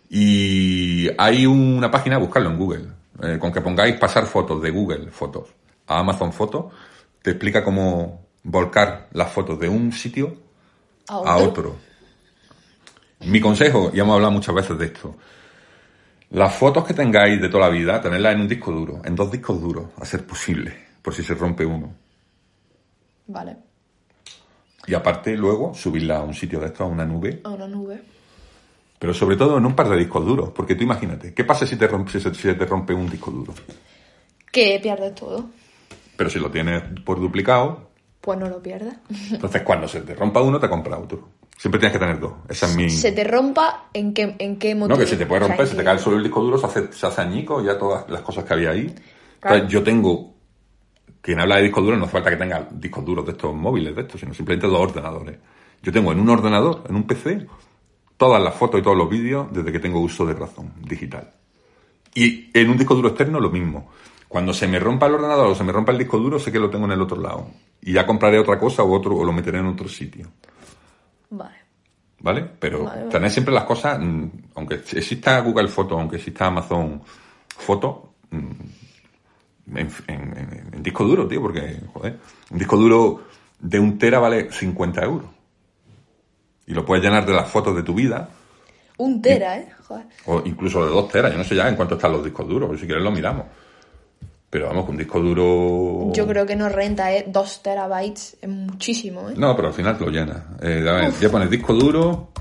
[0.10, 2.86] Y hay una página, buscarlo en Google,
[3.22, 5.50] eh, con que pongáis pasar fotos de Google Fotos
[5.88, 6.66] a Amazon Fotos,
[7.22, 10.36] te explica cómo volcar las fotos de un sitio
[11.26, 11.76] a otro.
[13.22, 15.16] Mi consejo, y hemos hablado muchas veces de esto,
[16.32, 19.32] las fotos que tengáis de toda la vida, tenerlas en un disco duro, en dos
[19.32, 21.94] discos duros, a ser posible, por si se rompe uno.
[23.28, 23.58] Vale,
[24.88, 28.02] Y aparte, luego, subirla a un sitio de estos, a una nube, a una nube.
[29.00, 31.76] pero sobre todo en un par de discos duros, porque tú imagínate, ¿qué pasa si
[31.76, 33.54] te rompe, si se, si te rompe un disco duro?
[34.52, 35.50] Que pierdes todo.
[36.16, 37.90] Pero si lo tienes por duplicado,
[38.22, 38.96] Pues no lo pierdes.
[39.32, 41.30] entonces cuando se te rompa uno, te compras otro.
[41.58, 42.34] Siempre tienes que tener dos.
[42.48, 42.90] Esa es mi...
[42.90, 44.96] Se te rompa, ¿en qué, en qué motivo?
[44.96, 46.24] No, que se te puede O sea, romper, se que- te cae el suelo el
[46.24, 48.94] disco duro, se hace, se hace añico, ya todas las cosas que había ahí.
[49.40, 49.56] Claro.
[49.56, 50.36] Entonces, yo tengo,
[51.22, 53.96] quien habla de discos duros, no hace falta que tenga discos duros de estos móviles,
[53.96, 55.38] de estos, sino simplemente dos ordenadores.
[55.82, 57.48] Yo tengo en un ordenador, en un PC,
[58.18, 61.32] todas las fotos y todos los vídeos desde que tengo uso de razón digital.
[62.14, 63.92] Y en un disco duro externo lo mismo.
[64.28, 66.60] Cuando se me rompa el ordenador o se me rompa el disco duro, sé que
[66.60, 67.48] lo tengo en el otro lado.
[67.82, 70.28] Y ya compraré otra cosa o otro, o lo meteré en otro sitio.
[71.30, 71.56] Vale.
[72.20, 72.50] ¿Vale?
[72.60, 73.12] Pero Vale, vale.
[73.12, 74.26] tener siempre las cosas, mm,
[74.56, 77.02] aunque exista Google Fotos, aunque exista Amazon
[77.48, 77.98] Fotos,
[78.32, 78.52] mm,
[79.76, 82.18] en, en- en- en disco duro, tío, porque, joder,
[82.52, 83.24] un disco duro
[83.60, 85.30] de un tera vale 50 euros.
[86.66, 88.30] Y lo puedes llenar de las fotos de tu vida,
[88.98, 89.70] Un tera, ¿eh?
[89.88, 90.06] Joder.
[90.26, 91.32] o incluso de dos teras.
[91.32, 93.46] Yo no sé ya en cuánto están los discos duros, pero si quieres lo miramos.
[94.58, 96.12] Pero vamos, un disco duro...
[96.16, 97.26] Yo creo que no renta, ¿eh?
[97.28, 99.34] Dos terabytes es muchísimo, ¿eh?
[99.38, 100.48] No, pero al final lo llena.
[100.60, 102.32] Eh, ver, ya pones disco duro.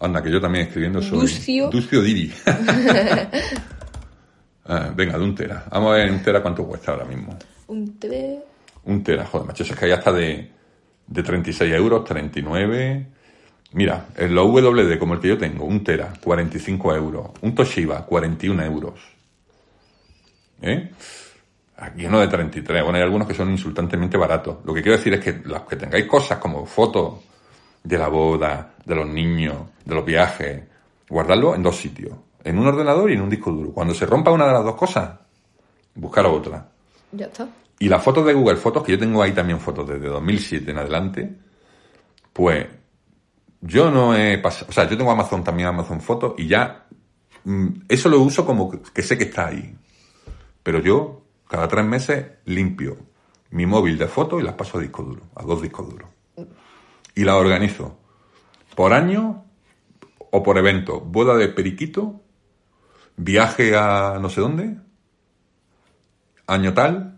[0.00, 1.20] Anda, que yo también escribiendo soy.
[1.20, 1.70] Ducio.
[1.70, 2.32] Ducio Diri.
[4.66, 5.66] Ah, venga, de un tera.
[5.70, 7.38] Vamos a ver un tera cuánto cuesta ahora mismo.
[7.68, 8.40] Un tera...
[8.84, 10.50] Un tera, joder, macho, es que hay hasta de,
[11.06, 13.06] de 36 euros, 39.
[13.74, 17.30] Mira, en los WD como el que yo tengo, un tera, 45 euros.
[17.42, 19.13] Un Toshiba, 41 euros.
[20.64, 20.90] ¿Eh?
[21.76, 22.82] Aquí uno de 33.
[22.82, 24.58] Bueno, hay algunos que son insultantemente baratos.
[24.64, 27.20] Lo que quiero decir es que los que tengáis cosas como fotos
[27.82, 30.62] de la boda, de los niños, de los viajes,
[31.08, 32.16] guardadlo en dos sitios.
[32.42, 33.72] En un ordenador y en un disco duro.
[33.72, 35.18] Cuando se rompa una de las dos cosas,
[35.94, 36.66] buscar otra.
[37.12, 37.46] Ya está.
[37.78, 40.78] Y las fotos de Google Fotos, que yo tengo ahí también fotos desde 2007 en
[40.78, 41.34] adelante,
[42.32, 42.66] pues
[43.60, 46.86] yo no he pasado, o sea, yo tengo Amazon también, Amazon Fotos, y ya
[47.44, 49.74] mm, eso lo uso como que sé que está ahí.
[50.64, 52.96] Pero yo, cada tres meses, limpio
[53.54, 56.08] mi móvil de fotos y las paso a disco duro, a dos discos duros.
[57.14, 57.96] Y las organizo
[58.74, 59.44] por año
[60.18, 60.98] o por evento.
[60.98, 62.20] Boda de periquito,
[63.16, 64.76] viaje a no sé dónde,
[66.48, 67.14] año tal,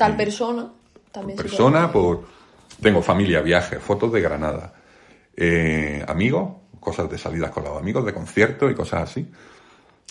[0.00, 0.72] Tal persona.
[1.12, 2.24] También persona, por
[2.80, 4.72] tengo familia, viajes, fotos de Granada,
[5.36, 9.30] eh, amigos, cosas de salidas con los amigos, de conciertos y cosas así.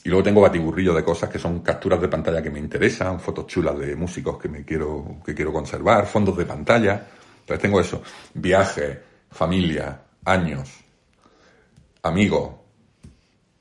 [0.04, 3.48] Y luego tengo batiburrillo de cosas que son capturas de pantalla que me interesan, fotos
[3.48, 7.08] chulas de músicos que me quiero, que quiero conservar, fondos de pantalla.
[7.42, 8.02] Entonces tengo eso.
[8.34, 8.98] Viajes,
[9.30, 10.70] familia, años,
[12.04, 12.52] amigos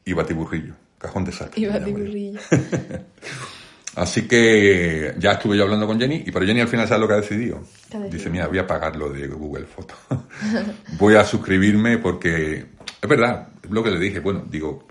[0.04, 0.74] y batiburrillo.
[0.98, 1.52] Cajón de saco.
[1.56, 2.40] Y batiburrillo.
[3.96, 7.08] Así que ya estuve yo hablando con Jenny, y pero Jenny al final sabe lo
[7.08, 7.60] que ha decidido.
[7.90, 8.10] ¿Qué ha decidido?
[8.10, 9.98] Dice, mira, voy a pagar lo de Google Fotos.
[10.98, 12.64] voy a suscribirme porque
[13.00, 14.86] es verdad, es lo que le dije, bueno, digo,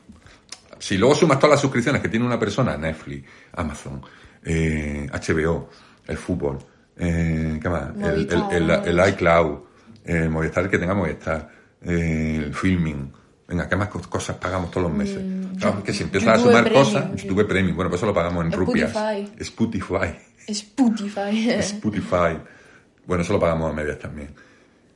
[0.80, 4.02] si luego sumas todas las suscripciones que tiene una persona, Netflix, Amazon,
[4.44, 5.70] eh, HBO,
[6.08, 6.58] el fútbol,
[6.98, 7.90] eh, ¿qué más?
[8.02, 9.60] El, el, el- el iCloud,
[10.06, 11.50] el Movistar que tenga Movistar,
[11.82, 13.12] eh, el filming.
[13.48, 15.22] Venga, ¿qué más cos- cosas pagamos todos los meses?
[15.60, 17.28] Claro, es que si empiezas a sumar Premium, cosas, sí.
[17.28, 18.90] YouTube Premium, bueno, pues eso lo pagamos en rupias.
[18.92, 19.32] Spotify.
[19.40, 20.16] Spotify.
[20.48, 21.50] Spotify.
[21.60, 22.38] Spotify.
[23.08, 24.36] Bueno, eso lo pagamos a medias también.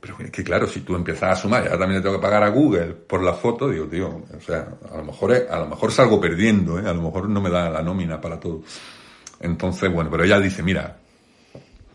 [0.02, 2.22] Pero es que claro, si tú empiezas a sumar, y ahora también le tengo que
[2.22, 5.68] pagar a Google por la foto, digo, tío, o sea, a lo mejor, a lo
[5.68, 6.82] mejor salgo perdiendo, ¿eh?
[6.88, 8.62] a lo mejor no me da la nómina para todo.
[9.38, 10.96] Entonces, bueno, pero ella dice, mira,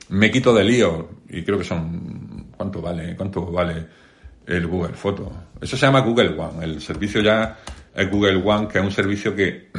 [0.07, 3.13] me quito de lío, y creo que son, ¿cuánto vale?
[3.17, 3.85] ¿Cuánto vale
[4.45, 5.29] el Google Foto?
[5.59, 7.57] Eso se llama Google One, el servicio ya
[7.93, 9.69] es Google One, que es un servicio que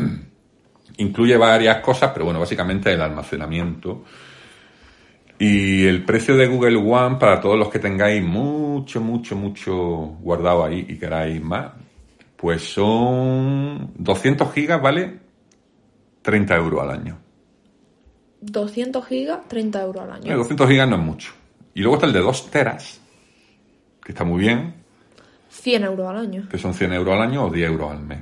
[0.98, 4.04] incluye varias cosas, pero bueno, básicamente el almacenamiento.
[5.38, 9.74] Y el precio de Google One, para todos los que tengáis mucho, mucho, mucho
[10.20, 11.72] guardado ahí y queráis más,
[12.36, 15.18] pues son 200 gigas, ¿vale?
[16.22, 17.18] 30 euros al año.
[18.40, 20.36] 200 gigas, 30 euros al Eh, año.
[20.38, 21.32] 200 gigas no es mucho.
[21.74, 23.00] Y luego está el de 2 teras,
[24.04, 24.74] que está muy bien,
[25.50, 26.48] 100 euros al año.
[26.48, 28.18] que son 100 euros al año o 10 euros al mes.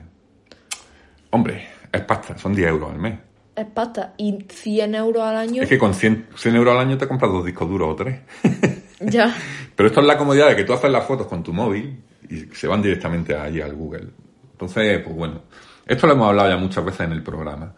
[1.31, 3.19] Hombre, es pasta, son 10 euros al mes.
[3.57, 4.13] Es pasta.
[4.19, 5.63] Y 100 euros al año.
[5.63, 8.21] Es que con 100, 100 euros al año te compras dos discos duros o tres.
[8.99, 9.37] Ya.
[9.75, 12.47] Pero esto es la comodidad de que tú haces las fotos con tu móvil y
[12.55, 14.09] se van directamente allí al Google.
[14.53, 15.43] Entonces, pues bueno,
[15.85, 17.75] esto lo hemos hablado ya muchas veces en el programa.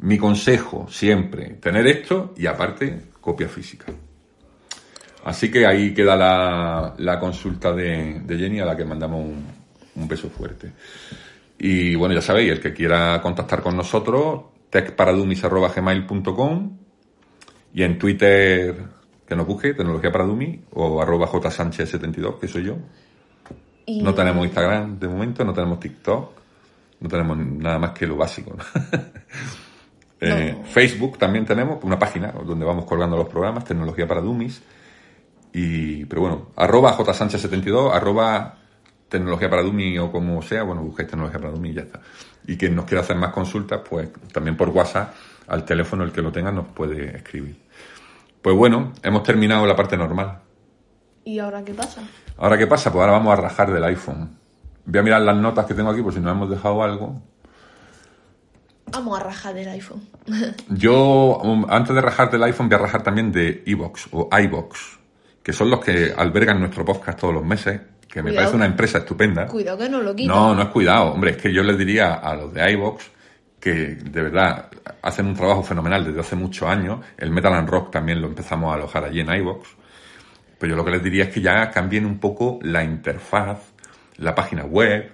[0.00, 3.92] Mi consejo, siempre, tener esto y aparte, copia física.
[5.24, 9.46] Así que ahí queda la, la consulta de, de Jenny a la que mandamos un,
[9.94, 10.72] un beso fuerte.
[11.58, 16.78] Y bueno, ya sabéis, el que quiera contactar con nosotros, techparadumis.gmail.com
[17.74, 18.74] y en Twitter
[19.26, 22.76] que nos busque, Tecnología para Dummy, o arroba jsánchez72, que soy yo.
[23.86, 26.32] Y No tenemos Instagram de momento, no tenemos TikTok,
[27.00, 28.54] no tenemos nada más que lo básico.
[28.56, 28.64] ¿no?
[30.18, 30.64] Eh, No.
[30.64, 34.62] Facebook también tenemos, una página donde vamos colgando los programas, Tecnología para Dummies.
[35.52, 38.56] Y, pero bueno, arroba jsánchez72, arroba
[39.08, 42.00] tecnología para Dummy o como sea, bueno, busquéis tecnología para Dummy y ya está.
[42.46, 45.14] Y quien nos quiera hacer más consultas, pues también por WhatsApp,
[45.48, 47.56] al teléfono el que lo tenga nos puede escribir.
[48.42, 50.38] Pues bueno, hemos terminado la parte normal.
[51.24, 52.02] ¿Y ahora qué pasa?
[52.38, 52.92] Ahora, ¿qué pasa?
[52.92, 54.38] Pues ahora vamos a rajar del iPhone.
[54.84, 57.20] Voy a mirar las notas que tengo aquí por si nos hemos dejado algo.
[58.92, 60.02] Vamos a rajar del iPhone.
[60.68, 64.98] Yo, um, antes de rajar del iPhone, voy a rajar también de iVox o iVox,
[65.42, 67.80] que son los que albergan nuestro podcast todos los meses,
[68.16, 68.46] que me Cuidado.
[68.46, 69.46] parece una empresa estupenda.
[69.46, 70.32] Cuidado que no lo quita.
[70.32, 71.12] No, no es cuidado.
[71.12, 73.10] Hombre, es que yo les diría a los de iVox
[73.60, 74.70] que de verdad
[75.02, 77.00] hacen un trabajo fenomenal desde hace muchos años.
[77.18, 79.68] El Metal and Rock también lo empezamos a alojar allí en iVox.
[80.58, 83.58] Pero yo lo que les diría es que ya cambien un poco la interfaz,
[84.16, 85.12] la página web,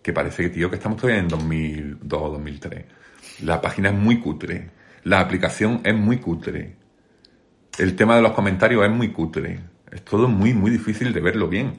[0.00, 2.84] que parece que, tío, que estamos todavía en 2002 o 2003.
[3.42, 4.70] La página es muy cutre.
[5.04, 6.76] La aplicación es muy cutre.
[7.78, 9.60] El tema de los comentarios es muy cutre.
[9.92, 11.74] Es todo muy, muy difícil de verlo bien.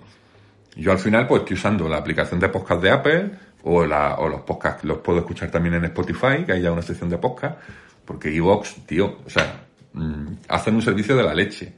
[0.76, 3.32] Yo al final pues estoy usando la aplicación de podcast de Apple
[3.64, 6.82] o, la, o los podcasts los puedo escuchar también en Spotify, que hay ya una
[6.82, 7.60] sección de podcast,
[8.06, 11.74] porque Evox, tío, o sea, mm, hacen un servicio de la leche.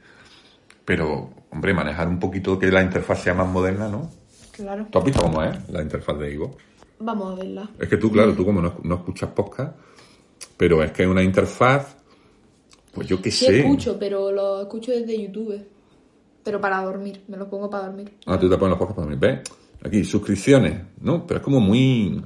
[0.84, 4.10] Pero, hombre, manejar un poquito que la interfaz sea más moderna, ¿no?
[4.52, 4.86] Claro.
[4.90, 6.56] ¿Tú has visto cómo es la interfaz de Evox?
[6.98, 7.70] Vamos a verla.
[7.80, 9.76] Es que tú, claro, tú como no, no escuchas podcast,
[10.56, 11.96] pero es que es una interfaz,
[12.92, 13.60] pues yo qué Sí sé.
[13.60, 15.64] escucho, pero lo escucho desde YouTube.
[16.44, 17.22] Pero para dormir.
[17.28, 18.12] Me lo pongo para dormir.
[18.26, 19.18] Ah, tú te pones los podcasts para dormir.
[19.18, 19.40] ¿Ves?
[19.84, 21.26] Aquí, suscripciones, ¿no?
[21.26, 22.22] Pero es como muy...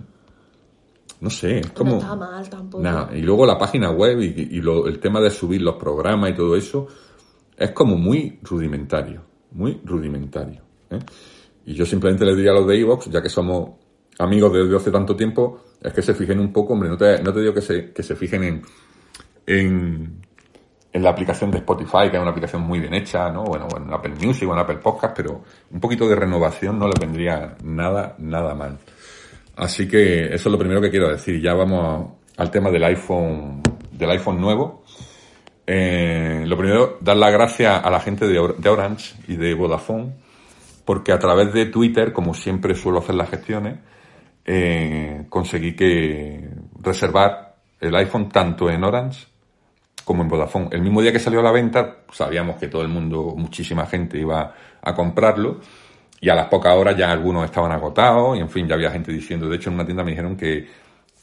[1.21, 1.93] No sé, es como...
[1.93, 2.83] No está mal tampoco.
[2.85, 6.31] Nada, y luego la página web y, y lo- el tema de subir los programas
[6.31, 6.87] y todo eso
[7.57, 10.61] es como muy rudimentario, muy rudimentario.
[10.91, 10.99] ¿eh?
[11.65, 13.71] Y yo simplemente les diría a los de Evox, ya que somos
[14.19, 17.33] amigos desde hace tanto tiempo, es que se fijen un poco, hombre, no te, no
[17.33, 18.63] te digo que se, que se fijen en,
[19.47, 20.26] en,
[20.97, 23.45] en la aplicación de Spotify, que es una aplicación muy bien hecha, ¿no?
[23.45, 26.99] Bueno, en Apple Music o en Apple Podcast, pero un poquito de renovación no les
[26.99, 28.79] vendría nada, nada mal.
[29.57, 31.39] Así que eso es lo primero que quiero decir.
[31.39, 33.61] Ya vamos al tema del iPhone,
[33.93, 34.85] del iPhone nuevo.
[35.67, 40.15] Eh, lo primero, dar las gracias a la gente de Orange y de Vodafone,
[40.87, 43.81] porque a través de Twitter, como siempre suelo hacer las gestiones,
[44.47, 46.49] eh, conseguí que
[46.81, 49.36] reservar el iPhone tanto en Orange
[50.07, 50.69] como en Vodafone.
[50.71, 54.17] El mismo día que salió a la venta, sabíamos que todo el mundo, muchísima gente
[54.17, 55.59] iba a comprarlo
[56.21, 59.11] y a las pocas horas ya algunos estaban agotados y en fin, ya había gente
[59.11, 60.65] diciendo, de hecho en una tienda me dijeron que,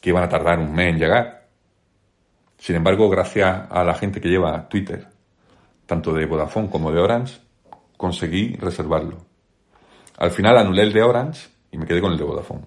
[0.01, 1.47] que iban a tardar un mes en llegar.
[2.57, 5.07] Sin embargo, gracias a la gente que lleva Twitter,
[5.85, 7.39] tanto de Vodafone como de Orange,
[7.95, 9.15] conseguí reservarlo.
[10.17, 12.65] Al final anulé el de Orange y me quedé con el de Vodafone.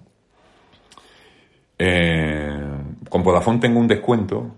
[1.77, 2.71] Eh,
[3.07, 4.55] con Vodafone tengo un descuento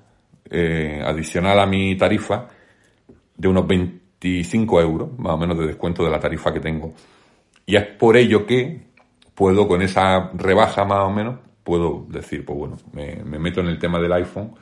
[0.49, 2.47] eh, adicional a mi tarifa
[3.35, 6.93] de unos 25 euros, más o menos de descuento de la tarifa que tengo.
[7.65, 8.89] Y es por ello que
[9.35, 13.79] puedo, con esa rebaja más o menos, puedo decir, pues bueno, me, meto en el
[13.79, 14.55] tema del iPhone,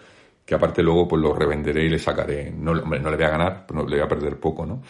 [0.46, 3.66] que aparte luego pues lo revenderé y le sacaré, no, no le voy a ganar,
[3.74, 4.82] le voy a perder poco, ¿no?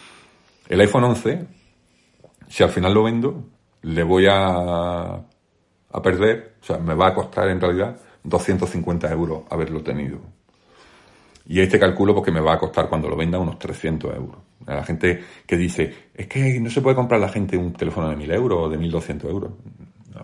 [0.68, 1.46] El iPhone 11,
[2.48, 3.44] si al final lo vendo,
[3.82, 9.44] le voy a, a perder, o sea, me va a costar en realidad 250 euros
[9.48, 10.37] haberlo tenido.
[11.48, 14.36] Y este cálculo porque me va a costar cuando lo venda unos 300 euros.
[14.66, 18.10] A la gente que dice, es que no se puede comprar la gente un teléfono
[18.10, 19.52] de 1000 euros o de 1200 euros.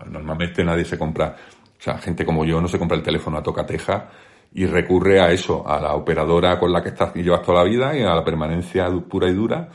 [0.07, 1.35] Normalmente nadie se compra,
[1.79, 4.09] o sea, gente como yo no se compra el teléfono a tocateja
[4.53, 7.69] y recurre a eso, a la operadora con la que estás y llevas toda la
[7.69, 9.69] vida y a la permanencia pura y dura.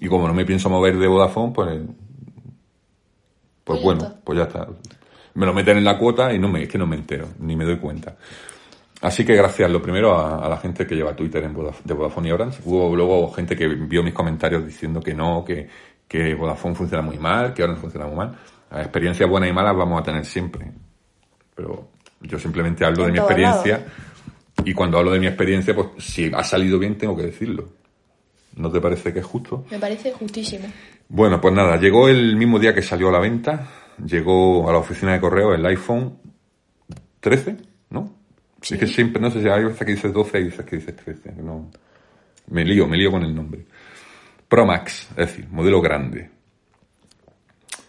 [0.00, 1.88] Y como no me pienso mover de Vodafone, pues, pues,
[3.64, 4.68] pues bueno, pues ya está.
[5.34, 7.56] Me lo meten en la cuota y no me, es que no me entero, ni
[7.56, 8.16] me doy cuenta.
[9.04, 12.32] Así que gracias, lo primero, a, la gente que lleva Twitter en de Vodafone y
[12.32, 12.62] Orange.
[12.64, 15.68] Hubo luego gente que vio mis comentarios diciendo que no, que,
[16.08, 18.34] que Vodafone funciona muy mal, que Orange funciona muy mal.
[18.72, 20.72] Experiencias buenas y malas vamos a tener siempre.
[21.54, 21.90] Pero
[22.22, 23.84] yo simplemente hablo de mi experiencia.
[24.64, 27.68] Y cuando hablo de mi experiencia, pues si ha salido bien, tengo que decirlo.
[28.56, 29.66] ¿No te parece que es justo?
[29.70, 30.64] Me parece justísimo.
[31.10, 33.68] Bueno, pues nada, llegó el mismo día que salió a la venta.
[34.02, 36.18] Llegó a la oficina de correo el iPhone
[37.20, 37.73] 13,
[38.70, 40.96] Es que siempre, no sé si hay veces que dices 12 y veces que dices
[40.96, 41.32] 13.
[41.42, 41.70] No.
[42.48, 43.64] Me lío, me lío con el nombre.
[44.48, 46.30] Pro Max, es decir, modelo grande.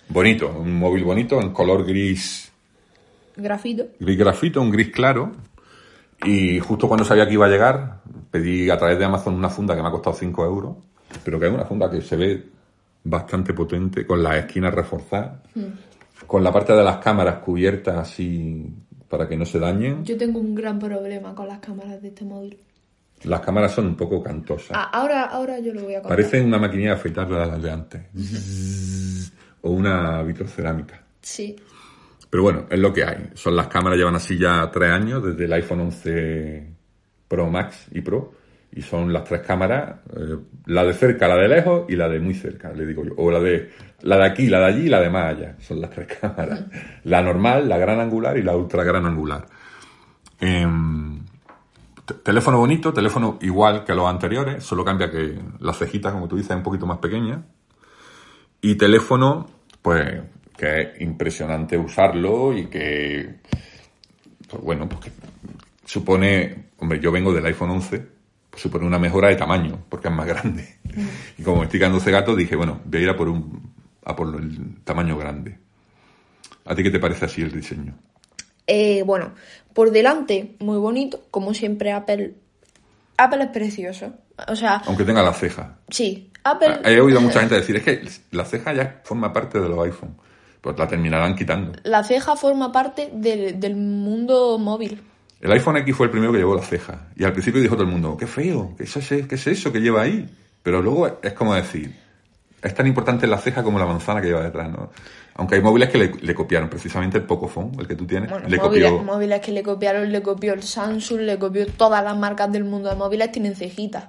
[0.09, 2.51] Bonito, un móvil bonito en color gris.
[3.35, 3.85] Grafito.
[3.99, 5.31] Gris grafito, un gris claro.
[6.23, 8.01] Y justo cuando sabía que iba a llegar,
[8.31, 10.75] pedí a través de Amazon una funda que me ha costado 5 euros,
[11.23, 12.43] pero que es una funda que se ve
[13.03, 16.25] bastante potente, con las esquinas reforzadas, hmm.
[16.25, 18.73] con la parte de las cámaras cubiertas así
[19.09, 20.03] para que no se dañen.
[20.03, 22.57] Yo tengo un gran problema con las cámaras de este móvil.
[23.23, 24.71] Las cámaras son un poco cantosas.
[24.73, 26.17] Ah, ahora, ahora yo lo voy a contar.
[26.17, 28.01] Parecen una maquinilla de afeitar de las de antes.
[29.61, 31.01] o una vitrocerámica.
[31.21, 31.55] Sí.
[32.29, 33.29] Pero bueno, es lo que hay.
[33.33, 36.67] Son las cámaras, llevan así ya tres años, desde el iPhone 11
[37.27, 38.33] Pro Max y Pro.
[38.75, 42.19] Y son las tres cámaras, eh, la de cerca, la de lejos y la de
[42.19, 43.13] muy cerca, le digo yo.
[43.17, 43.71] O la de
[44.01, 45.55] la de aquí, la de allí y la de más allá.
[45.59, 46.65] Son las tres cámaras.
[47.05, 49.45] La normal, la gran angular y la ultra gran angular.
[50.39, 51.21] Em,
[52.23, 56.51] teléfono bonito, teléfono igual que los anteriores, solo cambia que la cejita, como tú dices,
[56.51, 57.43] es un poquito más pequeña.
[58.61, 59.49] Y teléfono,
[59.81, 60.21] pues,
[60.57, 63.39] que es impresionante usarlo y que,
[64.49, 65.11] pues bueno, pues
[65.85, 68.14] supone, hombre, yo vengo del iPhone 11, pues
[68.55, 70.77] supone una mejora de tamaño, porque es más grande.
[71.37, 73.73] Y como estoy quedando ese gato, dije, bueno, voy a ir a por un
[74.05, 75.57] a por el tamaño grande.
[76.65, 77.95] ¿A ti qué te parece así el diseño?
[78.67, 79.33] Eh, bueno,
[79.73, 82.35] por delante, muy bonito, como siempre Apple.
[83.17, 84.13] Apple es precioso.
[84.47, 84.81] O sea.
[84.85, 85.77] Aunque tenga la ceja.
[85.89, 86.31] Sí.
[86.43, 86.79] Apple.
[86.83, 89.83] He oído a mucha gente decir, es que la ceja ya forma parte de los
[89.85, 90.15] iPhone.
[90.61, 91.73] Pues la terminarán quitando.
[91.83, 95.01] La ceja forma parte del, mundo móvil.
[95.41, 97.07] El iPhone X fue el primero que llevó la ceja.
[97.15, 99.79] Y al principio dijo todo el mundo, qué feo, ¿qué es, qué es eso que
[99.79, 100.27] lleva ahí?
[100.63, 101.93] Pero luego es como decir,
[102.61, 104.89] es tan importante la ceja como la manzana que lleva detrás, ¿no?
[105.35, 108.89] Aunque hay móviles que le, copiaron, precisamente el Pocophone, el que tú tienes, le móviles,
[108.89, 109.03] copió...
[109.03, 112.89] móviles que le copiaron, le copió el Samsung, le copió todas las marcas del mundo
[112.89, 114.05] de móviles, tienen cejitas.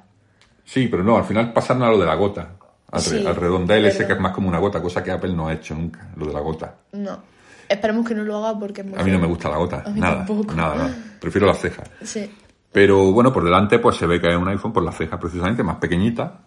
[0.64, 2.52] Sí, pero no, al final pasaron a lo de la gota,
[2.90, 5.74] al, redondel ese que es más como una gota, cosa que Apple no ha hecho
[5.74, 6.76] nunca, lo de la gota.
[6.92, 7.20] No,
[7.68, 8.80] esperemos que no lo haga porque...
[8.80, 11.82] a mí no me gusta la gota, nada, nada, nada, prefiero la ceja.
[12.02, 12.30] Sí.
[12.72, 15.62] Pero bueno, por delante pues se ve que es un iPhone por la ceja precisamente,
[15.62, 16.40] más pequeñita,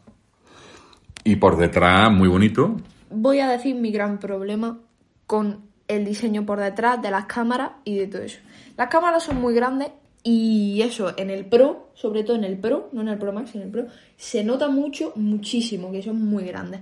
[1.23, 2.77] y por detrás, muy bonito.
[3.09, 4.77] Voy a decir mi gran problema
[5.25, 8.39] con el diseño por detrás de las cámaras y de todo eso.
[8.77, 9.89] Las cámaras son muy grandes
[10.23, 13.55] y eso, en el Pro, sobre todo en el Pro, no en el Pro Max,
[13.55, 13.85] en el Pro,
[14.17, 16.81] se nota mucho, muchísimo, que son muy grandes.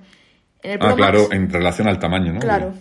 [0.64, 2.40] ah, claro, en relación al tamaño, ¿no?
[2.40, 2.74] Claro.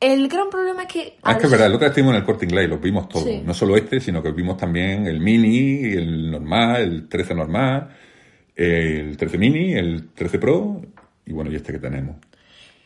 [0.00, 1.18] El gran problema es que...
[1.22, 3.26] Ah, es que es verdad, el otro estuvimos en el Corte Inglés lo vimos todos.
[3.44, 7.88] No solo este, sino que vimos también el Mini, el normal, el 13 normal,
[8.54, 10.80] el 13 mini, el 13 Pro
[11.26, 12.16] y bueno, y este que tenemos.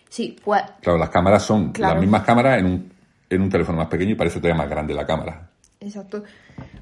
[0.09, 0.63] Sí, pues...
[0.81, 2.93] Claro, las cámaras son las mismas cámaras en un,
[3.29, 5.51] en un teléfono más pequeño y parece todavía más grande la cámara.
[5.81, 6.25] Exacto.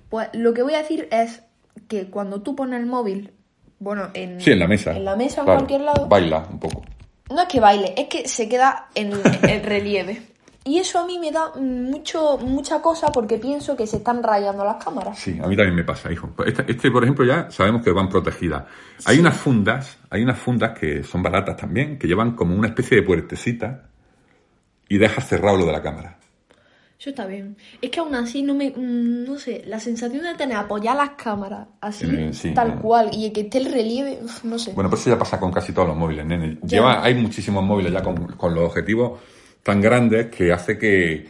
[0.08, 1.42] Pues lo que voy a decir es
[1.88, 3.32] que cuando tú pones el móvil,
[3.78, 4.96] bueno, en, Sí, en la mesa.
[4.96, 6.82] en la mesa, Claro, en cualquier lado, Baila un poco.
[7.30, 9.12] No es que baile, es que se queda en
[9.48, 10.30] el relieve.
[10.64, 14.62] Y eso a mí me da mucho, mucha cosa porque pienso que se están rayando
[14.62, 15.18] las cámaras.
[15.18, 16.28] Sí, a mí también me pasa, hijo.
[16.36, 18.64] Pues Este, este, por ejemplo, ya sabemos que van protegidas.
[19.06, 22.98] Hay unas fundas, hay unas fundas que son baratas también, que llevan como una especie
[22.98, 23.84] de puertecita
[24.86, 26.19] y dejas cerrado lo de la cámara.
[27.00, 27.56] Eso está bien.
[27.80, 31.10] Es que aún así no me, mm, no sé, la sensación de tener apoyadas las
[31.16, 34.72] cámaras así, Eh, sí, tal cual, y que esté el relieve, no sé.
[34.74, 36.58] Bueno, pues eso ya pasa con casi todos los móviles, nene.
[36.60, 36.68] Ya.
[36.78, 39.18] Lleva, hay muchísimos móviles ya con, con los objetivos
[39.62, 41.26] tan grandes que hace que,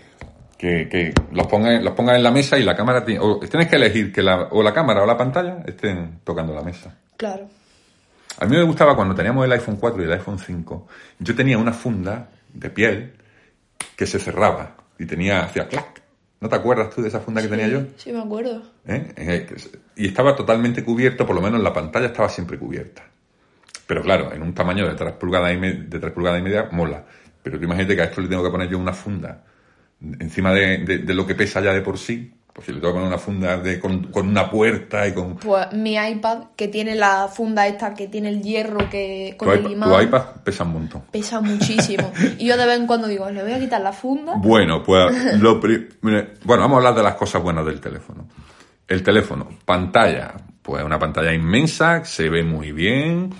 [0.58, 3.04] que, que los pongan los pongan en la mesa y la cámara...
[3.04, 6.52] ti- O tienes que elegir que la, o la cámara o la pantalla estén tocando
[6.52, 6.96] la mesa.
[7.16, 7.48] Claro.
[8.40, 10.88] A mí me gustaba cuando teníamos el iPhone 4 y el iPhone 5,
[11.20, 13.12] yo tenía una funda de piel
[13.96, 16.02] que se cerraba y tenía, hacía clac.
[16.40, 17.82] ¿No te acuerdas tú de esa funda que tenía yo?
[17.96, 18.62] Sí, me acuerdo.
[18.86, 19.12] ¿Eh?
[19.16, 19.46] Eh,
[19.96, 23.02] Y estaba totalmente cubierto, por lo menos la pantalla estaba siempre cubierta.
[23.86, 26.68] Pero claro, en un tamaño de 3 pulgadas y, me- de 3 pulgadas y media,
[26.72, 27.04] mola.
[27.42, 29.42] Pero tú imagínate que a esto le tengo que poner yo una funda
[30.18, 32.32] encima de, de- de lo que pesa ya de por sí.
[32.52, 35.36] Pues si le tengo que poner una funda de, con, con una puerta y con...
[35.36, 39.54] Pues mi iPad, que tiene la funda esta, que tiene el hierro que con Tu
[39.54, 41.02] el imán, tu iPad pesa un montón.
[41.12, 42.12] pesa muchísimo.
[42.38, 44.34] y yo de vez en cuando digo, le voy a quitar la funda.
[44.36, 48.26] Bueno, pues lo pri- mire, bueno, vamos a hablar de las cosas buenas del teléfono.
[48.88, 53.30] El teléfono, pantalla, pues una pantalla inmensa, se ve muy bien,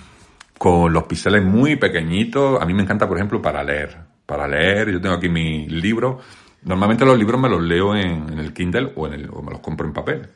[0.57, 2.61] con los píxeles muy pequeñitos.
[2.61, 3.97] A mí me encanta, por ejemplo, para leer.
[4.25, 6.19] Para leer, yo tengo aquí mi libro.
[6.63, 9.51] Normalmente los libros me los leo en, en el Kindle o, en el, o me
[9.51, 10.27] los compro en papel.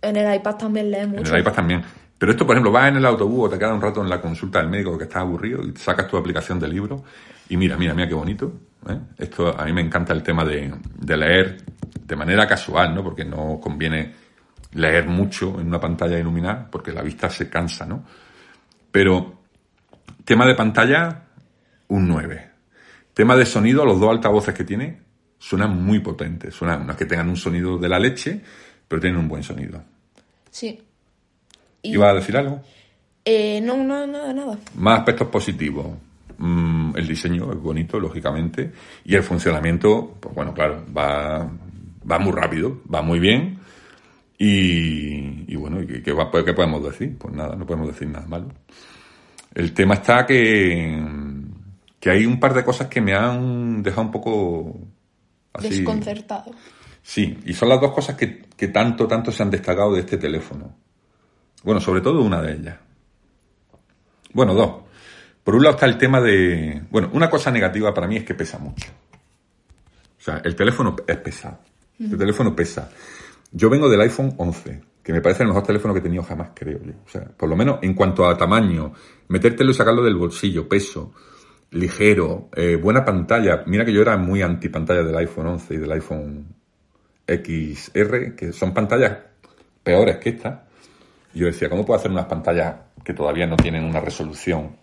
[0.00, 1.34] En el iPad también lee En mucho.
[1.34, 1.82] el iPad también.
[2.18, 4.20] Pero esto, por ejemplo, vas en el autobús o te quedas un rato en la
[4.20, 7.02] consulta del médico que estás aburrido y sacas tu aplicación de libro
[7.48, 8.52] y mira, mira, mira qué bonito.
[8.88, 8.96] ¿eh?
[9.18, 11.58] Esto a mí me encanta el tema de, de leer
[12.06, 13.02] de manera casual, ¿no?
[13.02, 14.14] Porque no conviene
[14.74, 18.04] leer mucho en una pantalla iluminada porque la vista se cansa, ¿no?
[18.90, 19.40] Pero
[20.24, 21.24] tema de pantalla,
[21.88, 22.50] un 9.
[23.14, 25.00] Tema de sonido, los dos altavoces que tiene
[25.42, 26.54] suenan muy potentes.
[26.54, 28.40] Suenan, no es que tengan un sonido de la leche,
[28.86, 29.82] pero tienen un buen sonido.
[30.50, 30.80] Sí.
[31.82, 32.62] Y- ¿Iba a decir algo?
[33.24, 34.56] Eh, no, no, nada, nada.
[34.76, 35.86] Más aspectos positivos.
[36.38, 38.70] Mm, el diseño es bonito, lógicamente.
[39.04, 41.50] Y el funcionamiento, pues bueno, claro, va,
[42.08, 43.58] va muy rápido, va muy bien.
[44.38, 46.14] Y, y bueno, ¿y ¿qué, qué
[46.44, 47.16] qué podemos decir?
[47.18, 48.48] Pues nada, no podemos decir nada malo.
[49.54, 51.00] El tema está que,
[51.98, 54.78] que hay un par de cosas que me han dejado un poco
[55.52, 55.68] así.
[55.68, 56.52] Desconcertado.
[57.02, 60.18] Sí, y son las dos cosas que, que tanto, tanto se han destacado de este
[60.18, 60.74] teléfono.
[61.64, 62.76] Bueno, sobre todo una de ellas.
[64.32, 64.82] Bueno, dos.
[65.44, 66.82] Por un lado está el tema de...
[66.90, 68.88] Bueno, una cosa negativa para mí es que pesa mucho.
[70.18, 71.58] O sea, el teléfono es pesado.
[71.98, 72.90] El teléfono pesa.
[73.50, 76.50] Yo vengo del iPhone 11, que me parece el mejor teléfono que he tenido jamás,
[76.54, 76.92] creo yo.
[77.04, 78.92] O sea, por lo menos en cuanto a tamaño,
[79.28, 81.12] metértelo y sacarlo del bolsillo, peso,
[81.72, 83.62] ligero, eh, buena pantalla.
[83.66, 86.46] Mira que yo era muy anti pantalla del iPhone 11 y del iPhone
[87.26, 89.18] XR, que son pantallas
[89.82, 90.64] peores que esta.
[91.34, 94.76] Yo decía, ¿cómo puedo hacer unas pantallas que todavía no tienen una resolución?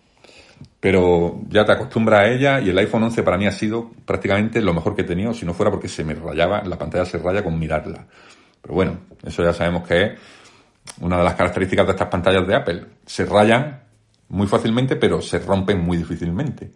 [0.80, 4.60] Pero ya te acostumbras a ella y el iPhone 11 para mí ha sido prácticamente
[4.60, 7.18] lo mejor que he tenido, si no fuera porque se me rayaba, la pantalla se
[7.18, 8.06] raya con mirarla.
[8.60, 10.12] Pero bueno, eso ya sabemos que es
[11.00, 12.84] una de las características de estas pantallas de Apple.
[13.06, 13.80] Se rayan
[14.30, 16.72] muy fácilmente, pero se rompen muy difícilmente.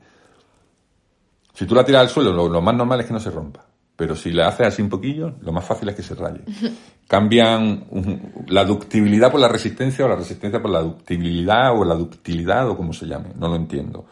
[1.55, 3.65] Si tú la tiras al suelo, lo, lo más normal es que no se rompa.
[3.97, 6.41] Pero si le haces así un poquillo, lo más fácil es que se raye.
[7.09, 11.95] Cambian un- la ductibilidad por la resistencia o la resistencia por la ductibilidad o la
[11.95, 13.31] ductilidad o como se llame.
[13.37, 14.05] No lo entiendo.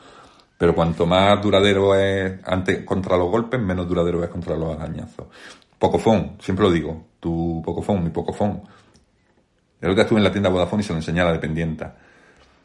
[0.57, 5.27] Pero cuanto más duradero es ante, contra los golpes, menos duradero es contra los arañazos.
[5.81, 7.07] Pocofón, siempre lo digo.
[7.19, 8.63] Tu Pocofón, mi Pocofón.
[9.81, 11.97] El otro día estuve en la tienda Vodafone y se lo enseñé a la dependienta.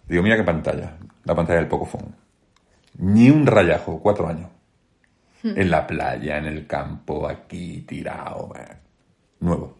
[0.07, 0.97] Digo, mira qué pantalla.
[1.25, 2.15] La pantalla del Pocofón.
[2.99, 4.49] Ni un rayajo, cuatro años.
[5.43, 8.51] En la playa, en el campo, aquí, tirado.
[8.57, 8.75] eh.
[9.39, 9.77] Nuevo.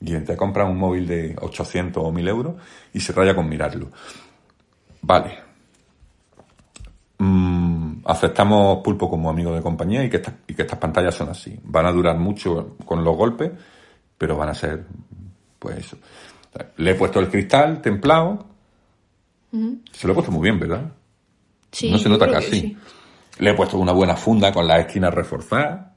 [0.00, 2.54] Y te compra un móvil de 800 o 1000 euros
[2.92, 3.90] y se raya con mirarlo.
[5.02, 5.38] Vale.
[7.18, 11.58] Mm, aceptamos Pulpo como amigo de compañía y que, y que estas pantallas son así.
[11.64, 13.52] Van a durar mucho con los golpes,
[14.18, 14.84] pero van a ser,
[15.58, 15.96] pues eso.
[16.76, 18.46] Le he puesto el cristal templado.
[19.92, 20.90] Se lo he puesto muy bien, ¿verdad?
[21.70, 22.50] Sí, no se nota casi.
[22.60, 22.76] sí.
[23.38, 25.88] Le he puesto una buena funda con las esquinas reforzadas.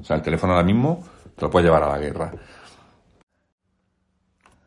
[0.00, 1.04] O sea, el teléfono ahora mismo
[1.36, 2.32] te lo puedes llevar a la guerra.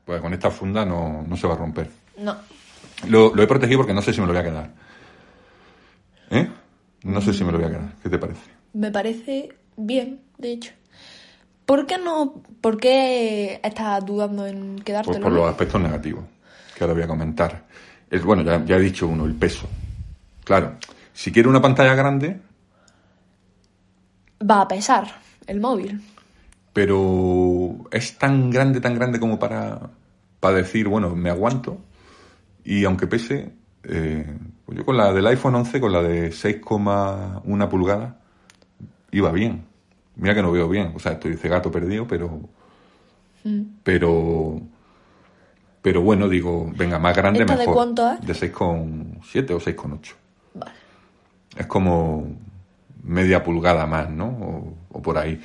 [0.05, 1.89] Pues con esta funda no, no se va a romper.
[2.17, 2.35] No.
[3.07, 4.69] Lo, lo he protegido porque no sé si me lo voy a quedar.
[6.29, 6.49] ¿Eh?
[7.03, 7.93] No sé si me lo voy a quedar.
[8.03, 8.41] ¿Qué te parece?
[8.73, 10.71] Me parece bien, de hecho.
[11.65, 12.41] ¿Por qué no?
[12.61, 15.21] ¿Por qué estás dudando en Pues quedártelo?
[15.21, 16.25] por los aspectos negativos,
[16.75, 17.65] que ahora voy a comentar.
[18.11, 19.67] Es, bueno, ya, ya he dicho uno, el peso.
[20.43, 20.75] Claro,
[21.13, 22.39] si quiero una pantalla grande,
[24.47, 25.05] Va a pesar
[25.47, 26.01] el móvil.
[26.73, 29.91] pero es tan grande, tan grande como para,
[30.39, 31.77] para decir, bueno, me aguanto.
[32.63, 33.53] Y aunque pese,
[33.83, 34.25] eh,
[34.65, 38.15] pues yo con la del iPhone 11, con la de 6,1 pulgadas,
[39.11, 39.65] iba bien.
[40.15, 42.41] Mira que no veo bien, o sea, estoy gato perdido, pero.
[43.83, 44.61] Pero.
[45.81, 47.73] Pero bueno, digo, venga, más grande ¿Esta de mejor.
[47.73, 48.21] cuánto es?
[48.21, 50.13] De 6,7 o 6,8.
[50.53, 50.71] Vale.
[51.57, 52.27] Es como
[53.03, 54.27] media pulgada más, ¿no?
[54.27, 55.41] O, o por ahí.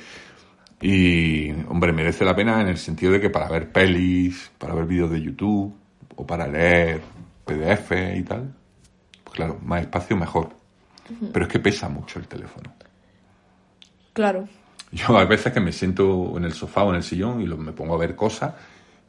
[0.79, 4.85] Y, hombre, merece la pena en el sentido de que para ver pelis, para ver
[4.85, 5.73] vídeos de YouTube,
[6.15, 7.01] o para leer
[7.45, 8.53] PDF y tal,
[9.23, 10.49] pues claro, más espacio mejor.
[11.33, 12.71] Pero es que pesa mucho el teléfono.
[14.13, 14.47] Claro.
[14.91, 17.57] Yo hay veces que me siento en el sofá o en el sillón y lo-
[17.57, 18.53] me pongo a ver cosas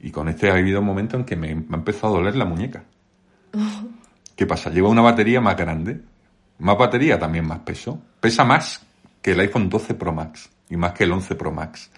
[0.01, 2.37] y con este ha habido un momento en que me, me ha empezado a doler
[2.37, 2.85] la muñeca.
[4.37, 4.71] ¿Qué pasa?
[4.71, 6.01] Lleva una batería más grande,
[6.59, 8.01] más batería, también más peso.
[8.21, 8.81] Pesa más
[9.21, 11.91] que el iPhone 12 Pro Max y más que el 11 Pro Max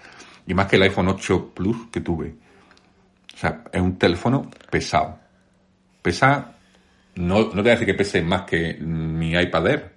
[0.46, 2.34] y más que el iPhone 8 Plus que tuve.
[3.34, 5.18] O sea, es un teléfono pesado.
[6.02, 6.54] Pesa,
[7.16, 9.92] no, no te voy a decir que pese más que mi iPad Air,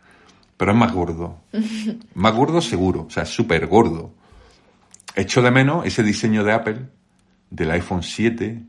[0.58, 1.44] pero es más gordo.
[2.16, 4.14] más gordo seguro, o sea, es súper gordo.
[5.16, 6.88] Echo de menos ese diseño de Apple
[7.54, 8.64] del iPhone 7,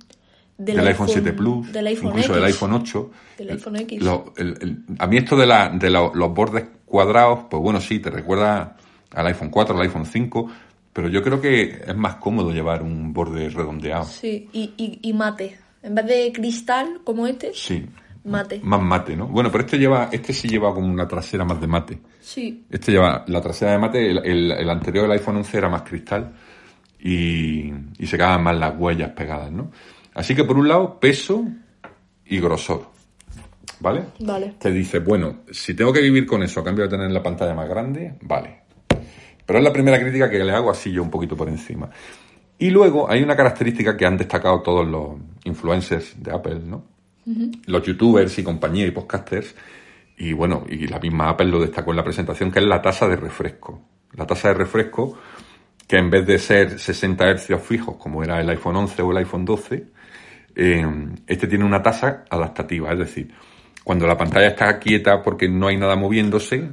[0.59, 3.11] del, iPhone, 7 Plus, del iPhone incluso X, del iPhone 8.
[3.39, 4.03] del iPhone X.
[4.03, 7.81] Lo- el- el- a mí esto de, la, de la- los bordes cuadrados, pues bueno,
[7.81, 8.77] sí, te recuerda
[9.13, 10.49] al iPhone 4, al iPhone 5,
[10.93, 14.05] pero yo creo que es más cómodo llevar un borde redondeado.
[14.05, 15.59] Sí, y, y, y mate.
[15.83, 17.85] En vez de cristal como este, Sí.
[18.25, 18.61] mate.
[18.63, 19.27] Más mate, ¿no?
[19.27, 21.99] Bueno, pero este lleva, este sí lleva como una trasera más de mate.
[22.21, 22.65] Sí.
[22.71, 25.83] Este lleva la trasera de mate, el, el- el anterior, el iPhone 11, era más
[25.83, 26.33] cristal
[27.05, 29.71] y, y se quedaban más las huellas pegadas, ¿no?
[30.15, 31.45] Así que por un lado, peso
[32.25, 32.87] y grosor,
[33.81, 34.05] ¿vale?
[34.21, 34.55] Vale.
[34.59, 37.55] Te dice, bueno, si tengo que vivir con eso a cambio de tener la pantalla
[37.55, 38.63] más grande, vale.
[39.45, 41.91] Pero es la primera crítica que le hago así yo un poquito por encima.
[42.59, 46.87] Y luego hay una característica que han destacado todos los influencers de Apple, ¿no?
[47.67, 49.55] Los youtubers y compañía y podcasters.
[50.17, 53.09] Y bueno, y la misma Apple lo destacó en la presentación, que es la tasa
[53.09, 53.83] de refresco.
[54.13, 55.19] La tasa de refresco,
[55.87, 59.19] que en vez de ser 60 hercios fijos, como era el iPhone 11 o el
[59.19, 59.85] iPhone 12,
[60.57, 60.87] eh,
[61.27, 62.93] este tiene una tasa adaptativa.
[62.93, 63.33] Es decir,
[63.83, 66.71] cuando la pantalla está quieta porque no hay nada moviéndose,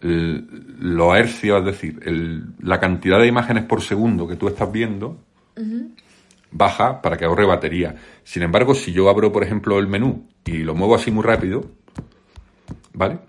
[0.00, 5.20] los hercios, es decir, el- la cantidad de imágenes por segundo que tú estás viendo,
[6.50, 7.94] baja para que ahorre batería.
[8.24, 11.64] Sin embargo, si yo abro, por ejemplo, el menú y lo muevo así muy rápido,
[12.92, 13.20] ¿vale?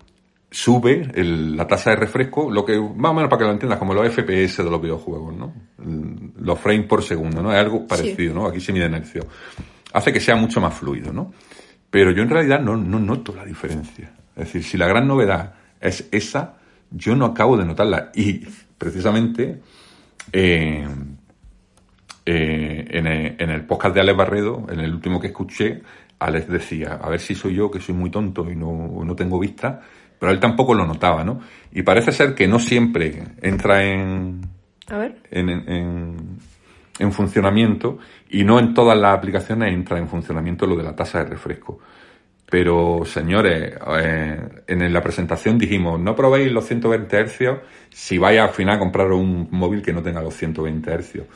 [0.56, 3.76] Sube el- la tasa de refresco, lo que, más o menos para que lo entiendas,
[3.76, 5.52] como los FPS de los videojuegos, ¿no?
[5.82, 7.52] El- Los frames por segundo, ¿no?
[7.52, 8.46] Es algo parecido, ¿no?
[8.46, 9.26] Aquí se mide en hercios.
[9.92, 11.32] Hace que sea mucho más fluido, ¿no?
[11.90, 14.12] Pero yo en realidad no, no noto la diferencia.
[14.36, 16.54] Es decir, si la gran novedad es esa,
[16.90, 18.12] yo no acabo de notarla.
[18.14, 18.46] Y
[18.78, 19.60] precisamente,
[20.32, 20.86] eh,
[22.26, 25.82] eh, en, el, en el podcast de Alex Barredo, en el último que escuché,
[26.20, 29.38] Alex decía, a ver si soy yo que soy muy tonto y no, no tengo
[29.38, 29.80] vista,
[30.18, 31.40] pero él tampoco lo notaba, ¿no?
[31.72, 34.40] Y parece ser que no siempre entra en,
[34.88, 35.16] A ver.
[35.30, 36.38] en, en-
[37.00, 37.98] en funcionamiento
[38.30, 41.80] y no en todas las aplicaciones entra en funcionamiento lo de la tasa de refresco.
[42.48, 47.58] Pero, señores, eh, en la presentación dijimos, no probéis los 120 hercios
[47.90, 51.26] si vais al final a comprar un móvil que no tenga los 120 hercios.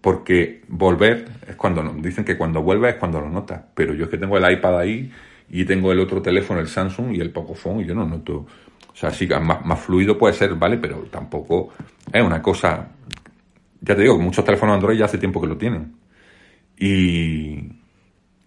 [0.00, 3.60] Porque volver es cuando no- dicen que cuando vuelve es cuando lo notas.
[3.74, 5.12] Pero yo es que tengo el iPad ahí
[5.50, 8.46] y tengo el otro teléfono, el Samsung y el Pocophone y yo no noto.
[8.92, 10.78] O sea, sí, más, más fluido puede ser, ¿vale?
[10.78, 11.72] Pero tampoco
[12.12, 12.88] es una cosa.
[13.80, 15.96] Ya te digo, muchos teléfonos Android ya hace tiempo que lo tienen.
[16.78, 17.58] Y,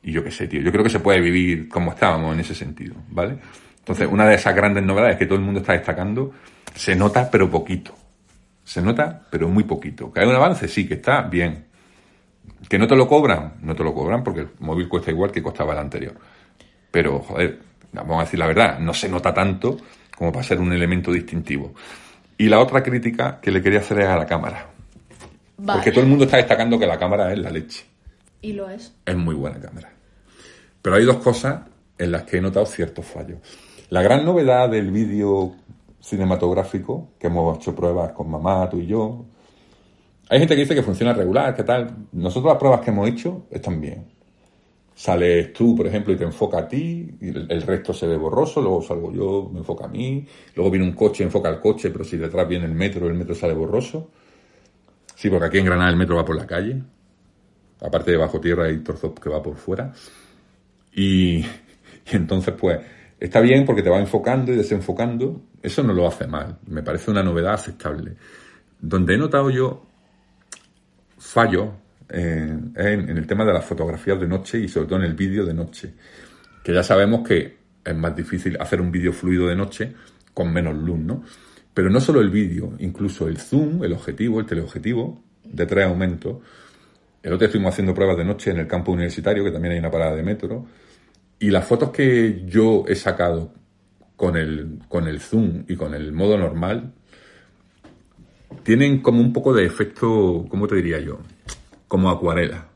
[0.02, 0.62] y yo qué sé, tío.
[0.62, 3.38] Yo creo que se puede vivir como estábamos en ese sentido, ¿vale?
[3.80, 6.32] Entonces, una de esas grandes novedades que todo el mundo está destacando,
[6.74, 7.94] se nota, pero poquito.
[8.64, 10.12] Se nota, pero muy poquito.
[10.12, 11.66] Que hay un avance, sí, que está bien.
[12.70, 15.44] Que no te lo cobran, no te lo cobran porque el móvil cuesta igual que
[15.44, 16.16] costaba el anterior.
[16.94, 17.58] Pero, joder,
[17.92, 19.78] vamos a decir la verdad, no se nota tanto
[20.16, 21.74] como para ser un elemento distintivo.
[22.38, 24.68] Y la otra crítica que le quería hacer es a la cámara.
[25.58, 25.80] Vale.
[25.80, 27.84] Porque todo el mundo está destacando que la cámara es la leche.
[28.42, 28.94] Y lo es.
[29.08, 29.92] Es muy buena cámara.
[30.84, 31.62] Pero hay dos cosas
[31.98, 33.40] en las que he notado ciertos fallos.
[33.90, 35.56] La gran novedad del vídeo
[36.00, 39.26] cinematográfico, que hemos hecho pruebas con mamá, tú y yo.
[40.30, 41.92] Hay gente que dice que funciona regular, que tal.
[42.12, 44.13] Nosotros las pruebas que hemos hecho están bien.
[44.96, 48.62] Sales tú, por ejemplo, y te enfoca a ti, y el, resto se ve borroso,
[48.62, 50.26] luego salgo yo, me enfoca a mí,
[50.56, 53.34] luego viene un coche, enfoca al coche, pero si detrás viene el metro, el metro
[53.34, 54.12] sale borroso.
[55.16, 56.82] Sí, porque aquí en Granada el metro va por la calle.
[57.82, 59.92] Aparte de bajo tierra hay trozos que va por fuera.
[60.94, 61.46] Y, y
[62.12, 62.80] entonces, pues,
[63.20, 65.42] está bien porque te va enfocando y desenfocando.
[65.62, 66.60] Eso no lo hace mal.
[66.68, 68.16] Me parece una novedad aceptable.
[68.80, 69.86] Donde he notado yo
[71.18, 75.14] fallo eh, en, el tema de las fotografías de noche y sobre todo en el
[75.14, 75.94] vídeo de noche.
[76.64, 79.94] Que ya sabemos que es más difícil hacer un vídeo fluido de noche
[80.34, 81.24] con menos luz, ¿no?
[81.74, 86.38] Pero no solo el vídeo, incluso el zoom, el objetivo, el teleobjetivo de tres aumentos.
[87.22, 89.92] El otro estuvimos haciendo pruebas de noche en el campo universitario, que también hay una
[89.92, 90.66] parada de metro.
[91.40, 93.54] Y las fotos que yo he sacado
[94.16, 96.94] con el, con el zoom y con el modo normal
[98.64, 101.20] tienen como un poco de efecto, ¿cómo te diría yo?
[101.94, 102.70] Como acuarela.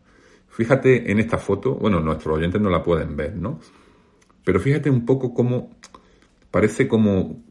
[0.48, 3.60] Fíjate en esta foto, bueno, nuestros oyentes no la pueden ver, ¿no?
[4.44, 5.72] Pero fíjate un poco cómo
[6.52, 7.42] parece como,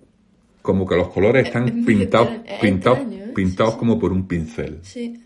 [0.63, 2.29] como que los colores están pintados,
[2.61, 3.33] pintados, ¿eh?
[3.35, 3.79] pintados sí.
[3.81, 4.79] como por un pincel.
[4.83, 5.21] Sí.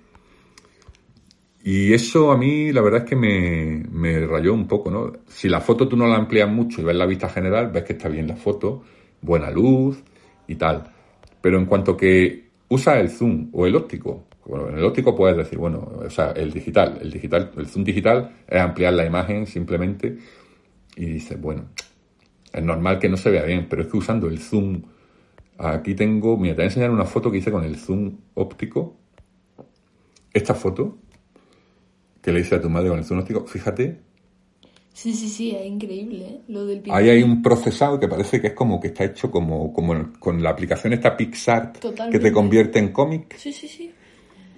[1.62, 5.12] Y eso a mí la verdad es que me, me rayó un poco, ¿no?
[5.28, 7.92] Si la foto tú no la amplías mucho y ves la vista general, ves que
[7.92, 8.82] está bien la foto,
[9.20, 10.02] buena luz
[10.48, 10.90] y tal.
[11.42, 15.36] Pero en cuanto que usas el zoom o el óptico, bueno, en el óptico puedes
[15.36, 19.46] decir, bueno, o sea, el digital, el digital, el zoom digital es ampliar la imagen
[19.46, 20.18] simplemente
[20.96, 21.68] y dices, bueno,
[22.52, 24.82] es normal que no se vea bien, pero es que usando el zoom,
[25.56, 28.96] aquí tengo, mira, te voy a enseñar una foto que hice con el zoom óptico.
[30.32, 30.98] Esta foto
[32.20, 34.00] que le hice a tu madre con el zoom óptico, fíjate,
[34.92, 36.40] Sí, sí, sí, es increíble, ¿eh?
[36.48, 39.72] Lo del ahí hay un procesado que parece que es como que está hecho como,
[39.72, 41.78] como con la aplicación esta PixArt
[42.10, 43.36] que te convierte en cómic.
[43.38, 43.92] Sí, sí, sí.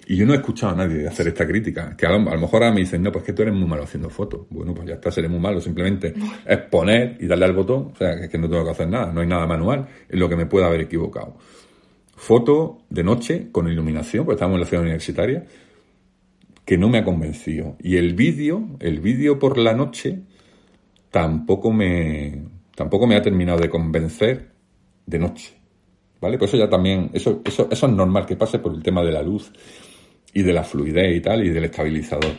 [0.05, 1.95] Y yo no he escuchado a nadie hacer esta crítica.
[1.95, 3.67] Que a lo, a lo mejor ahora me dicen, no, pues que tú eres muy
[3.67, 4.47] malo haciendo fotos.
[4.49, 5.61] Bueno, pues ya está, seré muy malo.
[5.61, 6.13] Simplemente
[6.45, 7.91] es poner y darle al botón.
[7.93, 9.11] O sea, que es que no tengo que hacer nada.
[9.13, 11.37] No hay nada manual en lo que me pueda haber equivocado.
[12.15, 15.45] Foto de noche con iluminación, porque estamos en la ciudad universitaria,
[16.65, 17.77] que no me ha convencido.
[17.79, 20.19] Y el vídeo, el vídeo por la noche,
[21.11, 22.43] tampoco me,
[22.75, 24.51] tampoco me ha terminado de convencer
[25.05, 25.53] de noche.
[26.19, 26.37] ¿Vale?
[26.37, 29.11] Pues eso ya también, eso, eso, eso es normal que pase por el tema de
[29.11, 29.51] la luz
[30.33, 32.31] y de la fluidez y tal, y del estabilizador.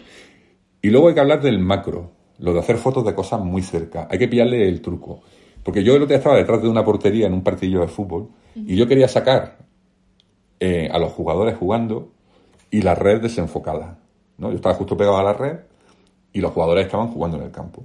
[0.82, 4.08] Y luego hay que hablar del macro, lo de hacer fotos de cosas muy cerca.
[4.10, 5.22] Hay que pillarle el truco.
[5.62, 8.28] Porque yo el otro día estaba detrás de una portería en un partido de fútbol
[8.54, 9.58] y yo quería sacar
[10.60, 12.12] eh, a los jugadores jugando
[12.70, 13.98] y la red desenfocada.
[14.36, 14.50] ¿no?
[14.50, 15.60] Yo estaba justo pegado a la red
[16.32, 17.84] y los jugadores estaban jugando en el campo.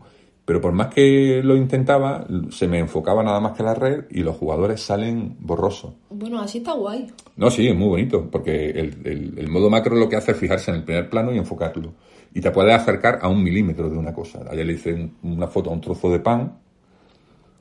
[0.50, 4.24] Pero por más que lo intentaba, se me enfocaba nada más que la red y
[4.24, 5.94] los jugadores salen borrosos.
[6.10, 7.06] Bueno, así está guay.
[7.38, 10.38] No, sí, es muy bonito, porque el, el- el modo macro lo que hace es
[10.40, 11.94] fijarse en el primer plano y enfocarlo.
[12.34, 14.40] Y te puede acercar a un milímetro de una cosa.
[14.50, 16.58] Ayer le hice un- una foto a un trozo de pan,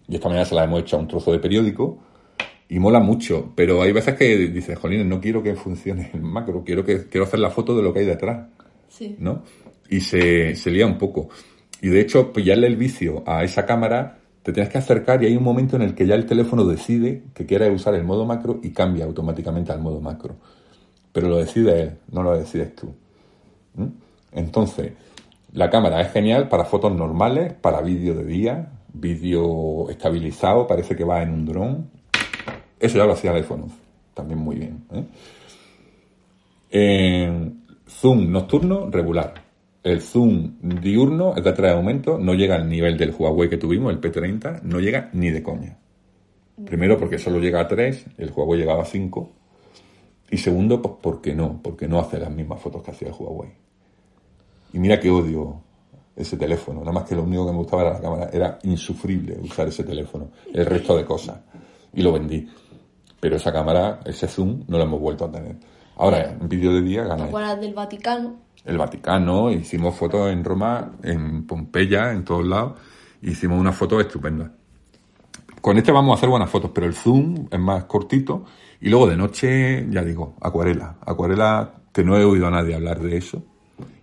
[0.08, 1.98] y esta mañana se la hemos hecho a un trozo de periódico,
[2.70, 6.62] y mola mucho, pero hay veces que dices, jolines, no quiero que funcione el macro,
[6.64, 8.46] quiero, que, quiero hacer la foto de lo que hay detrás.
[8.88, 9.14] Sí.
[9.18, 9.42] ¿no?
[9.90, 11.28] Y se, se lía un poco.
[11.80, 15.36] Y de hecho, pillarle el vicio a esa cámara, te tienes que acercar y hay
[15.36, 18.60] un momento en el que ya el teléfono decide que quiere usar el modo macro
[18.62, 20.36] y cambia automáticamente al modo macro.
[21.12, 22.94] Pero lo decide él, no lo decides tú.
[23.74, 23.86] ¿Mm?
[24.32, 24.92] Entonces,
[25.52, 31.04] la cámara es genial para fotos normales, para vídeo de día, vídeo estabilizado, parece que
[31.04, 31.90] va en un dron.
[32.78, 33.76] Eso ya lo hacía el iPhone 11,
[34.14, 34.84] también muy bien.
[34.92, 35.04] ¿eh?
[36.70, 37.50] Eh,
[37.88, 39.47] zoom nocturno, regular.
[39.88, 43.90] El zoom diurno es de tres aumentos, no llega al nivel del Huawei que tuvimos,
[43.90, 45.78] el P30, no llega ni de coña.
[46.62, 49.32] Primero porque solo llega a 3, el Huawei llegaba a 5.
[50.30, 53.50] Y segundo, pues porque no, porque no hace las mismas fotos que hacía el Huawei.
[54.74, 55.62] Y mira que odio
[56.14, 59.38] ese teléfono, nada más que lo único que me gustaba era la cámara, era insufrible
[59.40, 61.38] usar ese teléfono, el resto de cosas.
[61.94, 62.46] Y lo vendí.
[63.18, 65.56] Pero esa cámara, ese zoom, no lo hemos vuelto a tener.
[65.96, 68.47] Ahora, en vídeo de día ¿Te gana acuerdas del Vaticano?
[68.64, 72.78] El Vaticano, hicimos fotos en Roma, en Pompeya, en todos lados,
[73.22, 74.50] hicimos unas fotos estupendas.
[75.60, 78.44] Con este vamos a hacer buenas fotos, pero el zoom es más cortito,
[78.80, 80.96] y luego de noche, ya digo, acuarela.
[81.00, 83.42] Acuarela, que no he oído a nadie hablar de eso,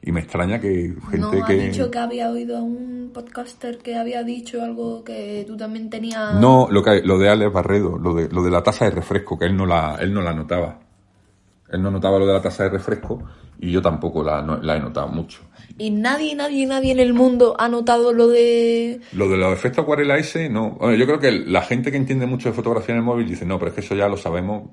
[0.01, 1.53] y me extraña que gente no, que...
[1.53, 5.89] ha dicho que había oído a un podcaster que había dicho algo que tú también
[5.89, 6.35] tenías...
[6.35, 9.37] No, lo, que, lo de Alex Barredo, lo de, lo de la taza de refresco,
[9.39, 10.79] que él no la, él no la notaba.
[11.75, 13.21] Él no notaba lo de la taza de refresco
[13.59, 15.41] y yo tampoco la, no- la he notado mucho.
[15.77, 19.01] Y nadie, nadie, nadie en el mundo ha notado lo de...
[19.13, 20.71] Lo de los efectos acuarela ese, no.
[20.71, 23.45] Bueno, yo creo que la gente que entiende mucho de fotografía en el móvil dice,
[23.45, 24.69] no, pero es que eso ya lo sabemos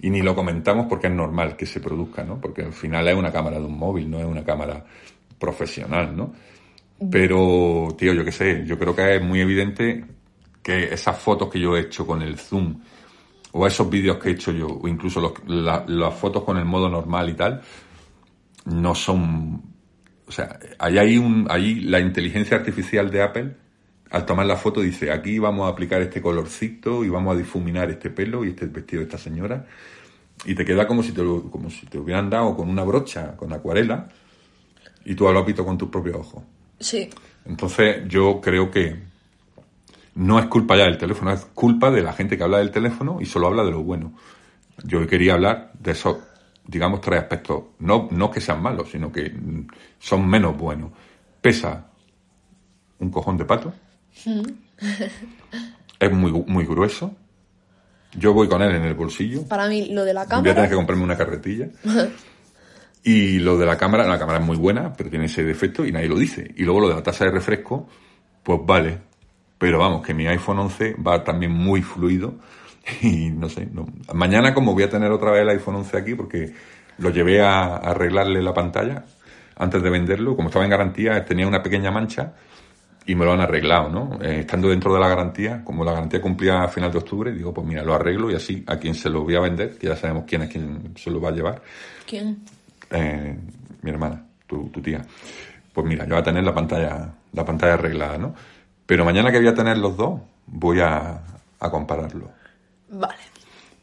[0.00, 2.40] y ni lo comentamos porque es normal que se produzca, ¿no?
[2.40, 4.84] Porque al final es una cámara de un móvil, no es una cámara
[5.38, 6.32] profesional, ¿no?
[7.10, 10.04] Pero, tío, yo qué sé, yo creo que es muy evidente
[10.62, 12.80] que esas fotos que yo he hecho con el zoom
[13.52, 16.56] o a esos vídeos que he hecho yo, o incluso los- la- las fotos con
[16.56, 17.60] el modo normal y tal,
[18.66, 19.62] no son...
[20.26, 23.56] O sea, ahí hay un, ahí la inteligencia artificial de Apple,
[24.10, 27.90] al tomar la foto, dice, aquí vamos a aplicar este colorcito y vamos a difuminar
[27.90, 29.66] este pelo y este vestido de esta señora.
[30.44, 33.36] Y te queda como si te, lo- como si te hubieran dado con una brocha,
[33.36, 34.08] con acuarela,
[35.04, 36.42] y tú lo has visto con tus propios ojos.
[36.78, 37.10] Sí.
[37.44, 39.11] Entonces, yo creo que
[40.14, 43.18] no es culpa ya del teléfono, es culpa de la gente que habla del teléfono
[43.20, 44.12] y solo habla de lo bueno.
[44.84, 46.18] Yo quería hablar de esos,
[46.66, 47.64] digamos, tres aspectos.
[47.78, 49.32] No, no que sean malos, sino que
[49.98, 50.90] son menos buenos.
[51.40, 51.86] Pesa
[52.98, 53.72] un cojón de pato.
[55.98, 57.14] es muy, muy grueso.
[58.14, 59.42] Yo voy con él en el bolsillo.
[59.48, 60.68] Para mí, lo de la Voy a tener cámara.
[60.68, 61.68] que comprarme una carretilla.
[63.04, 65.90] Y lo de la cámara, la cámara es muy buena, pero tiene ese defecto y
[65.90, 66.54] nadie lo dice.
[66.56, 67.88] Y luego lo de la tasa de refresco,
[68.44, 68.98] pues vale.
[69.62, 72.34] Pero vamos, que mi iPhone 11 va también muy fluido.
[73.00, 73.86] Y no sé, no.
[74.12, 76.52] mañana como voy a tener otra vez el iPhone 11 aquí, porque
[76.98, 79.04] lo llevé a, a arreglarle la pantalla
[79.56, 82.32] antes de venderlo, como estaba en garantía, tenía una pequeña mancha
[83.06, 84.18] y me lo han arreglado, ¿no?
[84.20, 87.54] Eh, estando dentro de la garantía, como la garantía cumplía a final de octubre, digo,
[87.54, 89.94] pues mira, lo arreglo y así a quien se lo voy a vender, que ya
[89.94, 91.62] sabemos quién es quien se lo va a llevar,
[92.04, 92.38] ¿Quién?
[92.90, 93.38] eh,
[93.82, 95.02] mi hermana, tu, tu tía.
[95.72, 98.34] Pues mira, yo voy a tener la pantalla, la pantalla arreglada, ¿no?
[98.86, 101.22] Pero mañana que voy a tener los dos, voy a,
[101.60, 102.30] a compararlo.
[102.90, 103.14] Vale.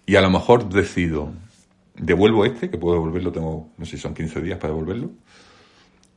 [0.06, 1.32] Y a lo mejor decido,
[1.96, 5.12] devuelvo este, que puedo devolverlo, tengo, no sé si son 15 días para devolverlo,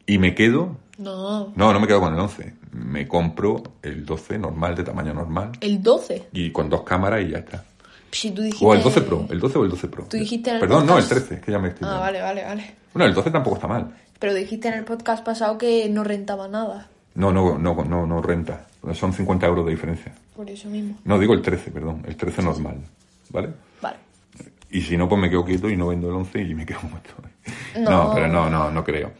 [0.06, 1.52] y me quedo, No.
[1.54, 5.52] no, no me quedo con el 11, me compro el 12 normal, de tamaño normal,
[5.60, 6.28] El 12.
[6.32, 7.64] y con dos cámaras y ya está.
[8.10, 8.64] Si tú dijiste...
[8.66, 10.04] O el 12 Pro, el 12 o el 12 Pro.
[10.04, 11.98] Tú dijiste en el Perdón, no, el podcast- 13, es que ya me estoy Ah,
[11.98, 12.74] vale, vale, vale.
[12.92, 13.94] Bueno, el 12 tampoco está mal.
[14.18, 16.88] Pero dijiste en el podcast pasado que no rentaba nada.
[17.14, 18.66] No, no, no, no, no renta.
[18.94, 20.14] Son 50 euros de diferencia.
[20.34, 20.98] Por eso mismo.
[21.04, 22.76] No, digo el 13, perdón, el 13 normal.
[23.30, 23.50] ¿Vale?
[23.80, 23.96] Vale.
[24.70, 26.80] Y si no, pues me quedo quieto y no vendo el 11 y me quedo
[26.80, 27.82] estoy.
[27.82, 27.90] No.
[27.90, 29.12] No, pero no, no, no creo.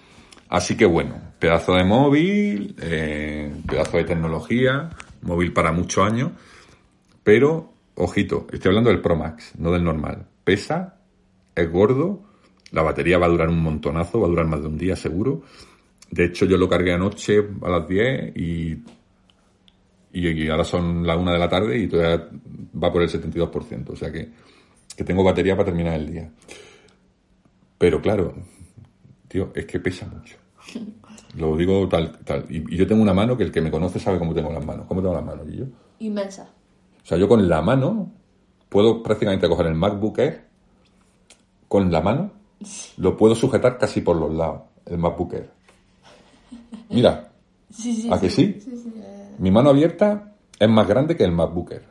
[0.49, 4.91] Así que bueno, pedazo de móvil, eh, pedazo de tecnología,
[5.23, 6.33] móvil para muchos años,
[7.23, 10.27] pero, ojito, estoy hablando del Pro Max, no del normal.
[10.45, 10.97] Pesa,
[11.55, 12.23] es gordo,
[12.71, 15.43] la batería va a durar un montonazo, va a durar más de un día seguro.
[16.13, 18.79] De hecho, yo lo cargué anoche a las 10 y,
[20.13, 22.29] y, ahora son las 1 de la tarde y todavía
[22.83, 23.89] va por el 72%.
[23.89, 24.29] O sea que,
[24.95, 26.31] que tengo batería para terminar el día.
[27.79, 28.35] Pero claro,
[29.27, 30.37] tío, es que pesa mucho.
[31.39, 32.45] Lo digo tal, tal.
[32.51, 34.65] Y, y yo tengo una mano que el que me conoce sabe cómo tengo las
[34.65, 34.85] manos.
[34.87, 35.65] ¿Cómo tengo las manos, yo?
[35.99, 36.51] Inmensa.
[37.03, 38.13] O sea, yo con la mano
[38.69, 40.45] puedo prácticamente coger el MacBook Air
[41.69, 42.31] con la mano,
[42.99, 45.62] lo puedo sujetar casi por los lados, el MacBook Air.
[46.91, 47.33] Mira,
[47.71, 48.09] Sí, sí.
[48.13, 48.59] ¿a que sí?
[49.39, 51.85] Mi mano abierta es más grande que el MacBook Air.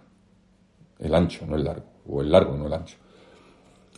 [0.99, 1.85] El ancho, no el largo.
[2.07, 2.97] O el largo, no el ancho.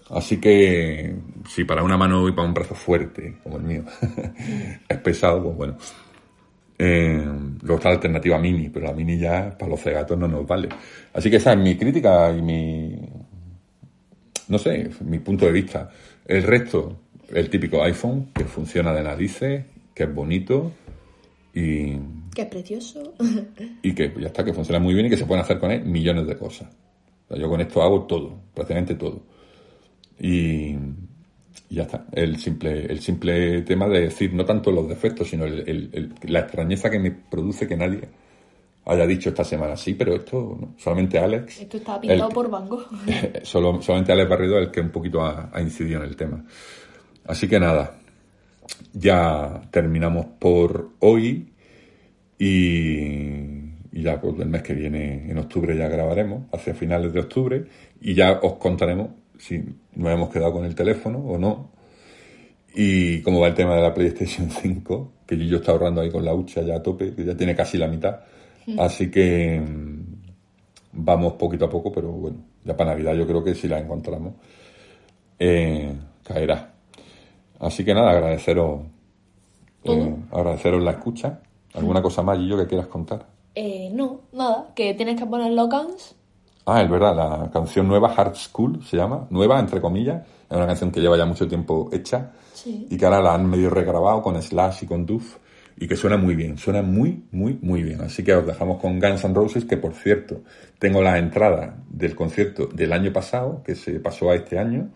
[0.09, 1.15] Así que,
[1.49, 3.83] si para una mano y para un brazo fuerte, como el mío,
[4.87, 5.77] es pesado, pues bueno.
[6.77, 7.23] Eh,
[7.61, 10.69] luego está la alternativa mini, pero la mini ya para los cegatos no nos vale.
[11.13, 12.99] Así que esa es mi crítica y mi,
[14.47, 15.89] no sé, mi punto de vista.
[16.25, 16.99] El resto,
[17.29, 20.71] el típico iPhone, que funciona de narices, que es bonito
[21.53, 21.93] y,
[22.33, 23.13] Qué precioso.
[23.83, 25.83] y que ya está, que funciona muy bien y que se pueden hacer con él
[25.85, 26.67] millones de cosas.
[27.25, 29.21] O sea, yo con esto hago todo, prácticamente todo.
[30.19, 30.75] Y,
[31.69, 32.05] y ya está.
[32.11, 36.13] El simple, el simple tema de decir no tanto los defectos, sino el- el- el-
[36.31, 38.01] la extrañeza que me produce que nadie
[38.85, 40.73] haya dicho esta semana sí, pero esto no.
[40.77, 41.61] solamente Alex.
[41.61, 42.85] Esto está pintado por Van Gogh.
[43.43, 46.43] Solo, solamente Alex Barrido es el que un poquito ha, ha incidido en el tema.
[47.25, 47.97] Así que nada,
[48.93, 51.53] ya terminamos por hoy
[52.37, 57.65] y, ya pues el mes que viene, en octubre, ya grabaremos, hacia finales de octubre,
[58.01, 59.63] y ya os contaremos si
[59.95, 61.71] nos hemos quedado con el teléfono o no.
[62.75, 66.09] Y cómo va el tema de la PlayStation 5, que yo, yo está ahorrando ahí
[66.09, 68.21] con la hucha ya a tope, que ya tiene casi la mitad.
[68.77, 70.03] Así que mm,
[70.93, 74.35] vamos poquito a poco, pero bueno, ya para Navidad yo creo que si la encontramos,
[75.39, 76.72] eh, caerá.
[77.63, 78.81] Así que nada, agradeceros,
[79.83, 81.39] eh, agradeceros la escucha.
[81.73, 83.25] ¿Alguna cosa más, yo que quieras contar?
[83.55, 84.67] Eh, no, nada.
[84.75, 86.15] Que tienes que poner Locans.
[86.65, 90.65] Ah, es verdad, la canción nueva, Hard School, se llama, nueva, entre comillas, es una
[90.67, 92.87] canción que lleva ya mucho tiempo hecha Sí.
[92.89, 95.37] y que ahora la han medio regrabado con Slash y con Duff
[95.75, 97.99] y que suena muy bien, suena muy, muy, muy bien.
[98.01, 100.41] Así que os dejamos con Guns N' Roses, que por cierto,
[100.79, 104.89] tengo las entradas del concierto del año pasado, que se pasó a este año,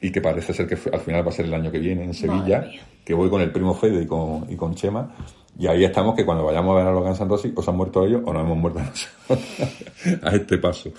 [0.00, 2.14] y que parece ser que al final va a ser el año que viene en
[2.14, 2.66] Sevilla,
[3.04, 5.14] que voy con el primo Fede y con, y con Chema,
[5.58, 8.06] y ahí estamos que cuando vayamos a ver a los Guns Roses, os han muerto
[8.06, 10.90] ellos o nos hemos muerto nosotros a este paso.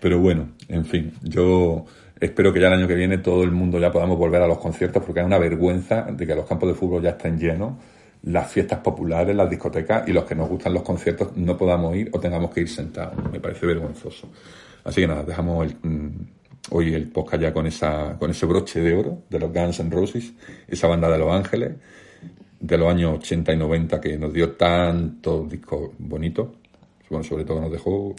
[0.00, 1.86] Pero bueno, en fin, yo
[2.20, 4.58] espero que ya el año que viene todo el mundo ya podamos volver a los
[4.58, 7.72] conciertos porque es una vergüenza de que los campos de fútbol ya estén llenos,
[8.24, 12.10] las fiestas populares, las discotecas y los que nos gustan los conciertos no podamos ir
[12.12, 13.16] o tengamos que ir sentados.
[13.32, 14.28] Me parece vergonzoso.
[14.84, 16.10] Así que nada, dejamos el, mm,
[16.70, 19.90] hoy el podcast ya con, esa, con ese broche de oro de los Guns N'
[19.90, 20.32] Roses,
[20.68, 21.72] esa banda de Los Ángeles
[22.62, 26.48] de los años 80 y 90 que nos dio tantos discos bonitos.
[27.10, 28.14] Bueno, sobre todo nos dejó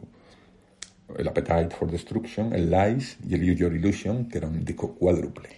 [1.17, 4.93] el Appetite for Destruction, el Lies y el Use Your Illusion, que era un disco
[4.93, 5.49] cuádruple.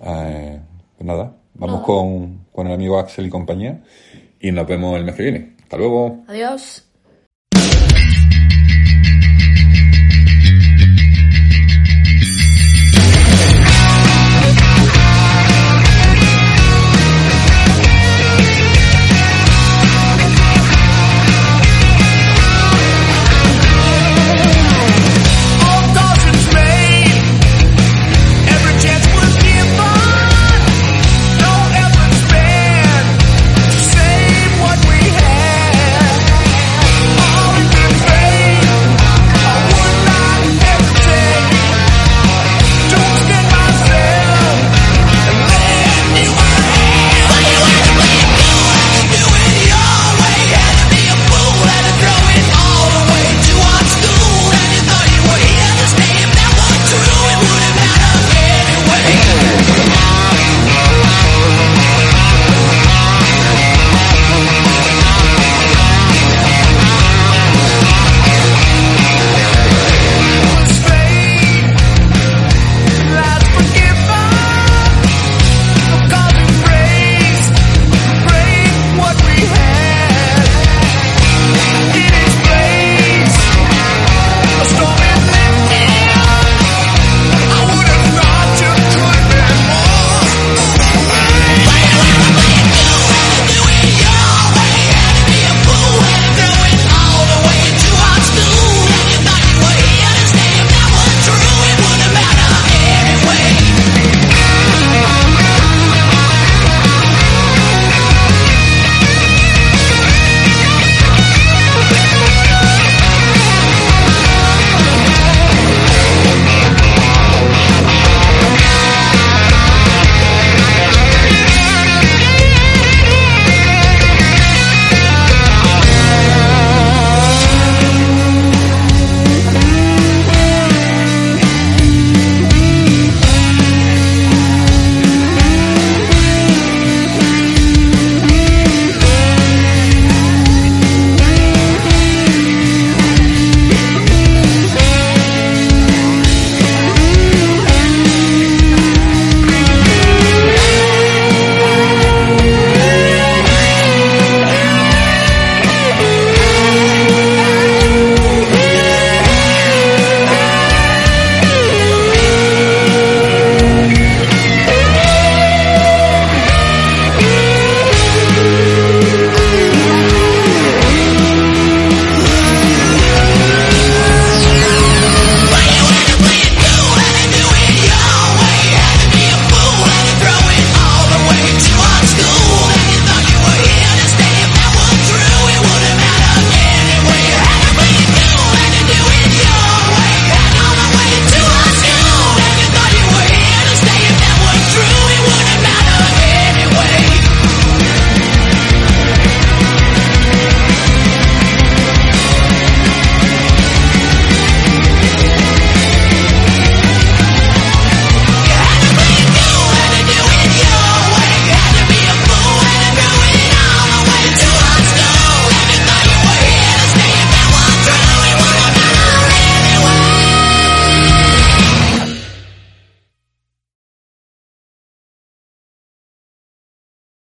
[0.00, 0.60] Eh,
[0.96, 3.82] pues nada, vamos con, con el amigo Axel y compañía
[4.40, 5.56] y nos vemos el mes que viene.
[5.62, 6.24] Hasta luego.
[6.28, 6.87] Adiós.